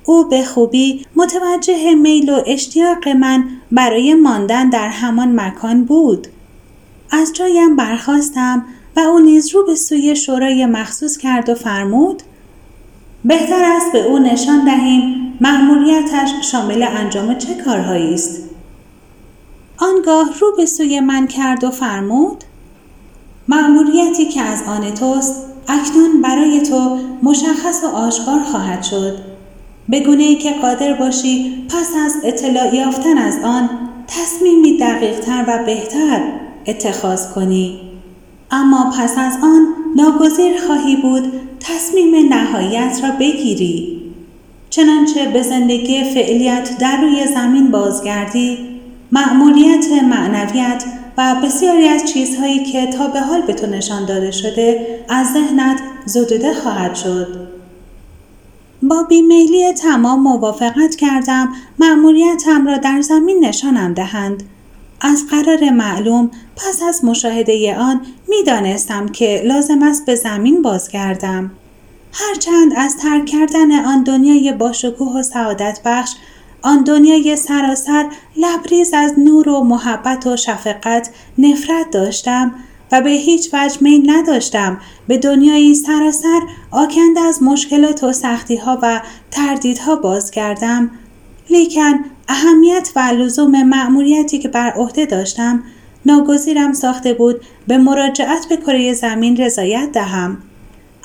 او 0.06 0.23
به 0.30 0.43
خوبی 0.43 1.06
متوجه 1.15 1.95
میل 1.95 2.30
و 2.30 2.41
اشتیاق 2.45 3.08
من 3.08 3.43
برای 3.71 4.13
ماندن 4.13 4.69
در 4.69 4.89
همان 4.89 5.39
مکان 5.39 5.84
بود. 5.84 6.28
از 7.12 7.34
جایم 7.34 7.76
برخواستم 7.76 8.65
و 8.95 9.00
او 9.00 9.19
نیز 9.19 9.56
رو 9.56 9.65
به 9.65 9.76
سوی 9.76 10.15
شورای 10.15 10.65
مخصوص 10.65 11.17
کرد 11.17 11.50
و 11.50 11.56
فرمود 11.56 12.23
بهتر 13.26 13.63
است 13.76 13.91
به 13.91 14.04
او 14.04 14.19
نشان 14.19 14.65
دهیم 14.65 15.34
مأموریتش 15.41 16.30
شامل 16.52 16.84
انجام 16.84 17.38
چه 17.38 17.54
کارهایی 17.65 18.13
است 18.13 18.46
آنگاه 19.78 20.30
رو 20.40 20.54
به 20.58 20.66
سوی 20.66 21.00
من 21.00 21.28
کرد 21.28 21.63
و 21.63 21.72
فرمود 21.72 22.44
مأموریتی 23.48 24.26
که 24.26 24.42
از 24.42 24.63
آن 24.68 24.94
توست 24.94 25.46
اکنون 25.68 26.22
برای 26.22 26.62
تو 26.62 27.00
مشخص 27.24 27.84
و 27.84 27.88
آشکار 27.88 28.40
خواهد 28.40 28.84
شد. 28.84 29.18
بگونه 29.92 30.24
ای 30.24 30.36
که 30.36 30.52
قادر 30.52 30.94
باشی 30.94 31.66
پس 31.70 31.90
از 32.06 32.16
اطلاع 32.24 32.76
یافتن 32.76 33.18
از 33.18 33.38
آن 33.44 33.70
تصمیمی 34.08 34.78
دقیقتر 34.78 35.46
و 35.48 35.66
بهتر 35.66 36.22
اتخاذ 36.68 37.34
کنی. 37.34 37.82
اما 38.52 38.94
پس 38.98 39.18
از 39.18 39.34
آن 39.44 39.68
ناگزیر 39.96 40.62
خواهی 40.68 40.96
بود 40.96 41.32
تصمیم 41.60 42.34
نهایت 42.34 43.00
را 43.04 43.12
بگیری. 43.20 44.02
چنانچه 44.70 45.26
به 45.26 45.42
زندگی 45.42 46.04
فعلیت 46.04 46.78
در 46.80 47.02
روی 47.02 47.28
زمین 47.28 47.72
بازگردی 47.72 48.77
معمولیت 49.12 49.86
معنویت 50.04 50.84
و 51.17 51.36
بسیاری 51.43 51.88
از 51.88 52.06
چیزهایی 52.06 52.63
که 52.63 52.88
تا 52.88 53.08
به 53.08 53.22
حال 53.22 53.41
به 53.41 53.54
تو 53.54 53.67
نشان 53.67 54.06
داده 54.06 54.32
شده 54.32 55.00
از 55.10 55.28
ذهنت 55.34 55.80
زدوده 56.06 56.54
خواهد 56.54 56.96
شد. 56.96 57.48
با 58.84 59.04
بیمیلی 59.04 59.74
تمام 59.74 60.22
موافقت 60.22 60.96
کردم 60.96 61.54
مأموریتم 61.80 62.67
را 62.67 62.78
در 62.78 63.02
زمین 63.02 63.46
نشانم 63.46 63.93
دهند. 63.93 64.43
از 65.02 65.24
قرار 65.32 65.70
معلوم 65.70 66.32
پس 66.56 66.84
از 66.84 67.06
مشاهده 67.06 67.78
آن 67.78 68.02
می‌دانستم 68.28 69.08
که 69.08 69.41
لازم 69.46 69.84
است 69.84 70.06
به 70.06 70.15
زمین 70.15 70.62
بازگردم. 70.62 71.52
هرچند 72.13 72.74
از 72.78 72.98
ترک 72.98 73.26
کردن 73.26 73.86
آن 73.86 74.04
دنیای 74.04 74.54
باشکوه 74.54 75.19
و 75.19 75.23
سعادت 75.23 75.79
بخش 75.86 76.15
آن 76.62 76.83
دنیای 76.83 77.35
سراسر 77.35 78.05
لبریز 78.37 78.93
از 78.93 79.19
نور 79.19 79.49
و 79.49 79.63
محبت 79.63 80.27
و 80.27 80.37
شفقت 80.37 81.10
نفرت 81.37 81.89
داشتم 81.91 82.55
و 82.91 83.01
به 83.01 83.10
هیچ 83.10 83.49
وجه 83.53 83.77
میل 83.81 84.12
نداشتم 84.12 84.77
به 85.08 85.17
دنیایی 85.17 85.75
سراسر 85.75 86.41
آکنده 86.71 87.19
از 87.19 87.43
مشکلات 87.43 88.03
و 88.03 88.13
سختیها 88.13 88.79
و 88.81 89.01
تردیدها 89.31 89.95
بازگردم. 89.95 90.91
لیکن 91.49 92.05
اهمیت 92.27 92.89
و 92.95 92.99
لزوم 92.99 93.63
مأموریتی 93.63 94.39
که 94.39 94.47
بر 94.47 94.71
عهده 94.71 95.05
داشتم 95.05 95.63
ناگزیرم 96.05 96.73
ساخته 96.73 97.13
بود 97.13 97.41
به 97.67 97.77
مراجعت 97.77 98.45
به 98.49 98.58
کره 98.58 98.93
زمین 98.93 99.37
رضایت 99.37 99.91
دهم. 99.91 100.37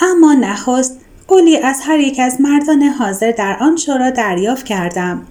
اما 0.01 0.35
نخست 0.35 1.01
قولی 1.29 1.57
از 1.57 1.81
هر 1.81 1.99
یک 1.99 2.21
از 2.21 2.41
مردان 2.41 2.83
حاضر 2.83 3.31
در 3.31 3.57
آن 3.61 3.77
شورا 3.77 4.11
دریافت 4.11 4.67
کردم. 4.67 5.27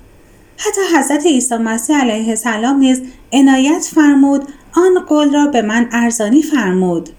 حتی 0.58 0.82
حضرت 0.98 1.26
عیسی 1.26 1.58
مسیح 1.58 2.02
علیه 2.02 2.30
السلام 2.30 2.78
نیز 2.78 3.02
عنایت 3.34 3.90
فرمود 3.96 4.48
آن 4.76 5.06
قول 5.08 5.34
را 5.34 5.48
به 5.48 5.62
من 5.62 5.90
ارزانی 5.92 6.42
فرمود. 6.42 7.10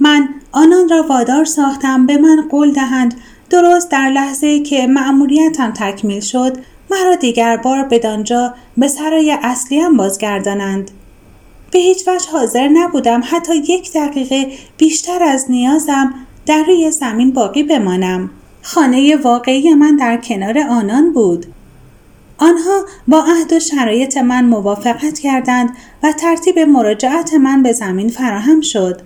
من 0.00 0.28
آنان 0.52 0.88
را 0.88 1.06
وادار 1.08 1.44
ساختم 1.44 2.06
به 2.06 2.16
من 2.16 2.48
قول 2.50 2.72
دهند. 2.72 3.14
درست 3.50 3.90
در 3.90 4.10
لحظه 4.10 4.60
که 4.60 4.86
مأموریتم 4.86 5.72
تکمیل 5.72 6.20
شد 6.20 6.56
مرا 6.90 7.14
دیگر 7.14 7.56
بار 7.56 7.84
بدانجا 7.84 8.54
به 8.76 8.88
سرای 8.88 9.38
اصلیم 9.42 9.96
بازگردانند. 9.96 10.90
به 11.70 11.78
هیچ 11.78 12.08
وجه 12.08 12.30
حاضر 12.32 12.68
نبودم 12.68 13.22
حتی 13.24 13.56
یک 13.56 13.92
دقیقه 13.92 14.52
بیشتر 14.76 15.22
از 15.22 15.50
نیازم 15.50 16.14
در 16.46 16.62
روی 16.62 16.90
زمین 16.90 17.32
باقی 17.32 17.62
بمانم. 17.62 18.30
خانه 18.62 19.16
واقعی 19.16 19.74
من 19.74 19.96
در 19.96 20.16
کنار 20.16 20.58
آنان 20.58 21.12
بود. 21.12 21.46
آنها 22.42 22.84
با 23.08 23.18
عهد 23.18 23.52
و 23.52 23.60
شرایط 23.60 24.16
من 24.16 24.44
موافقت 24.44 25.18
کردند 25.18 25.76
و 26.02 26.12
ترتیب 26.12 26.58
مراجعت 26.58 27.34
من 27.34 27.62
به 27.62 27.72
زمین 27.72 28.08
فراهم 28.08 28.60
شد 28.60 29.00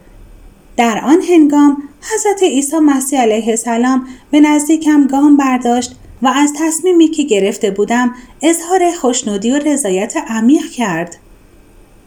در 0.77 1.01
آن 1.05 1.23
هنگام 1.23 1.83
حضرت 2.15 2.43
عیسی 2.43 2.79
مسیح 2.79 3.21
علیه 3.21 3.49
السلام 3.49 4.07
به 4.31 4.41
نزدیکم 4.41 5.07
گام 5.07 5.37
برداشت 5.37 5.97
و 6.23 6.29
از 6.29 6.53
تصمیمی 6.59 7.09
که 7.09 7.23
گرفته 7.23 7.71
بودم 7.71 8.15
اظهار 8.43 8.91
خوشنودی 8.91 9.51
و 9.51 9.59
رضایت 9.59 10.17
عمیق 10.29 10.67
کرد. 10.67 11.17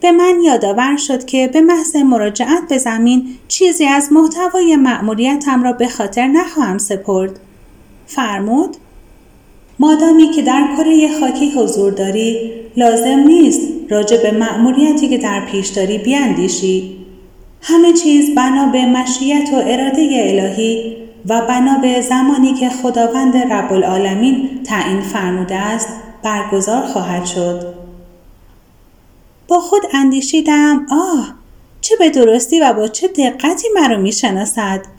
به 0.01 0.11
من 0.11 0.39
یادآور 0.43 0.97
شد 0.97 1.25
که 1.25 1.47
به 1.47 1.61
محض 1.61 1.95
مراجعت 1.95 2.67
به 2.69 2.77
زمین 2.77 3.37
چیزی 3.47 3.85
از 3.85 4.13
محتوای 4.13 4.75
مأموریتم 4.75 5.63
را 5.63 5.73
به 5.73 5.87
خاطر 5.87 6.27
نخواهم 6.27 6.77
سپرد. 6.77 7.39
فرمود 8.07 8.77
مادامی 9.79 10.31
که 10.31 10.41
در 10.41 10.67
کره 10.77 11.19
خاکی 11.19 11.51
حضور 11.51 11.91
داری 11.91 12.51
لازم 12.77 13.19
نیست 13.19 13.61
راجع 13.89 14.23
به 14.23 14.31
مأموریتی 14.31 15.09
که 15.09 15.17
در 15.17 15.45
پیش 15.45 15.67
داری 15.67 15.97
بیاندیشی. 15.97 17.05
همه 17.61 17.93
چیز 17.93 18.35
بنا 18.35 18.65
به 18.65 18.85
مشیت 18.85 19.49
و 19.53 19.55
اراده 19.55 20.09
الهی 20.11 20.97
و 21.29 21.41
بنا 21.41 21.77
به 21.81 22.01
زمانی 22.01 22.53
که 22.53 22.69
خداوند 22.69 23.37
رب 23.37 23.73
العالمین 23.73 24.63
تعیین 24.63 25.01
فرموده 25.01 25.55
است 25.55 25.87
برگزار 26.23 26.81
خواهد 26.81 27.25
شد. 27.25 27.73
با 29.47 29.59
خود 29.59 29.81
اندیشیدم 29.93 30.85
آه 30.91 31.33
چه 31.81 31.95
به 31.95 32.09
درستی 32.09 32.59
و 32.59 32.73
با 32.73 32.87
چه 32.87 33.07
دقتی 33.07 33.67
مرا 33.75 33.97
می‌شناسد. 33.97 34.98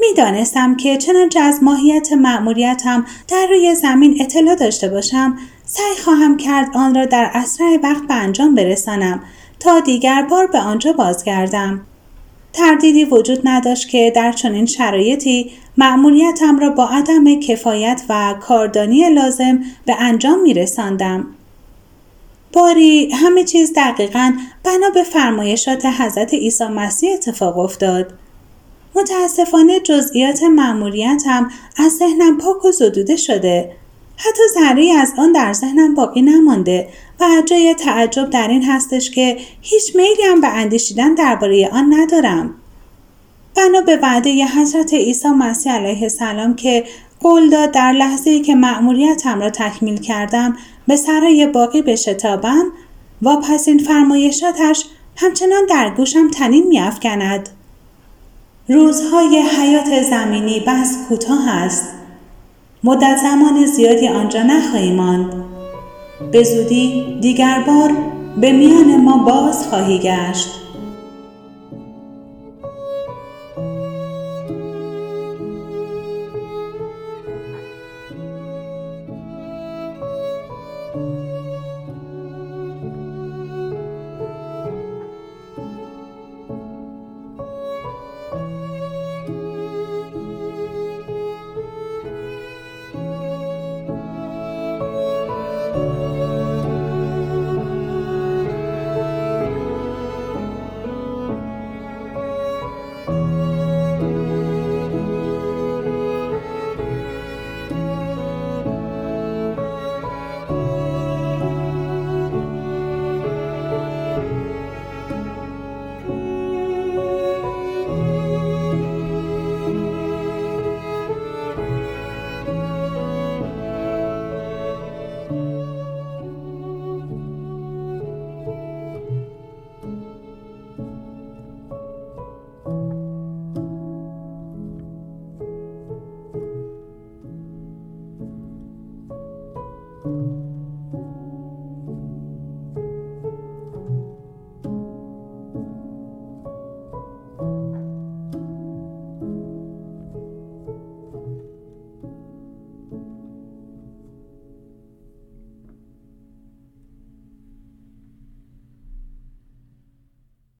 می‌دانستم 0.00 0.76
که 0.76 0.96
چنانچه 0.96 1.40
از 1.40 1.62
ماهیت 1.62 2.12
مأموریتم 2.12 3.06
در 3.28 3.46
روی 3.50 3.74
زمین 3.74 4.16
اطلاع 4.20 4.54
داشته 4.54 4.88
باشم 4.88 5.38
سعی 5.64 5.96
خواهم 6.04 6.36
کرد 6.36 6.76
آن 6.76 6.94
را 6.94 7.04
در 7.04 7.30
اسرع 7.34 7.78
وقت 7.82 8.06
به 8.06 8.14
انجام 8.14 8.54
برسانم 8.54 9.22
تا 9.60 9.80
دیگر 9.80 10.22
بار 10.30 10.46
به 10.46 10.58
آنجا 10.58 10.92
بازگردم 10.92 11.80
تردیدی 12.52 13.04
وجود 13.04 13.40
نداشت 13.44 13.88
که 13.88 14.12
در 14.16 14.32
چنین 14.32 14.66
شرایطی 14.66 15.50
مأموریتم 15.76 16.58
را 16.58 16.70
با 16.70 16.88
عدم 16.88 17.40
کفایت 17.40 18.02
و 18.08 18.34
کاردانی 18.40 19.10
لازم 19.10 19.60
به 19.86 19.96
انجام 19.98 20.42
می 20.42 20.54
رساندم. 20.54 21.26
باری 22.52 23.10
همه 23.12 23.44
چیز 23.44 23.72
دقیقا 23.76 24.32
بنا 24.64 24.90
به 24.94 25.02
فرمایشات 25.02 25.86
حضرت 25.86 26.34
عیسی 26.34 26.64
مسیح 26.64 27.14
اتفاق 27.14 27.58
افتاد. 27.58 28.12
متاسفانه 28.94 29.80
جزئیات 29.80 30.42
مأموریتم 30.42 31.50
از 31.76 31.92
ذهنم 31.92 32.38
پاک 32.38 32.64
و 32.64 32.72
زدوده 32.72 33.16
شده. 33.16 33.72
حتی 34.16 34.42
ذره 34.54 34.92
از 34.92 35.12
آن 35.18 35.32
در 35.32 35.52
ذهنم 35.52 35.94
باقی 35.94 36.22
نمانده 36.22 36.88
و 37.20 37.24
جای 37.46 37.74
تعجب 37.74 38.30
در 38.30 38.48
این 38.48 38.62
هستش 38.62 39.10
که 39.10 39.36
هیچ 39.60 39.96
میلی 39.96 40.22
هم 40.22 40.40
به 40.40 40.48
اندیشیدن 40.48 41.14
درباره 41.14 41.68
آن 41.72 41.94
ندارم. 41.94 42.54
بنا 43.56 43.80
به 43.80 43.96
وعده 44.02 44.30
ی 44.30 44.42
حضرت 44.42 44.94
عیسی 44.94 45.28
مسیح 45.28 45.72
علیه 45.72 46.02
السلام 46.02 46.56
که 46.56 46.84
قول 47.20 47.50
داد 47.50 47.70
در 47.70 47.92
لحظه 47.92 48.30
ای 48.30 48.40
که 48.40 48.54
مأموریتم 48.54 49.40
را 49.40 49.50
تکمیل 49.50 50.00
کردم 50.00 50.56
به 50.88 50.96
سرای 50.96 51.46
باقی 51.46 51.82
بشتابم 51.82 52.72
پس 53.22 53.68
این 53.68 53.78
فرمایشاتش 53.78 54.84
همچنان 55.16 55.66
در 55.66 55.90
گوشم 55.96 56.30
تنین 56.30 56.66
میافکند. 56.66 57.48
روزهای 58.70 59.42
حیات 59.58 60.02
زمینی 60.02 60.60
بس 60.60 60.98
کوتاه 61.08 61.48
است. 61.48 61.88
مدت 62.84 63.16
زمان 63.22 63.66
زیادی 63.66 64.08
آنجا 64.08 64.42
نخواهی 64.42 64.92
ماند. 64.92 65.44
به 66.32 66.44
زودی 66.44 67.18
دیگر 67.20 67.64
بار 67.66 67.92
به 68.40 68.52
میان 68.52 68.96
ما 68.96 69.16
باز 69.18 69.66
خواهی 69.68 69.98
گشت. 69.98 70.48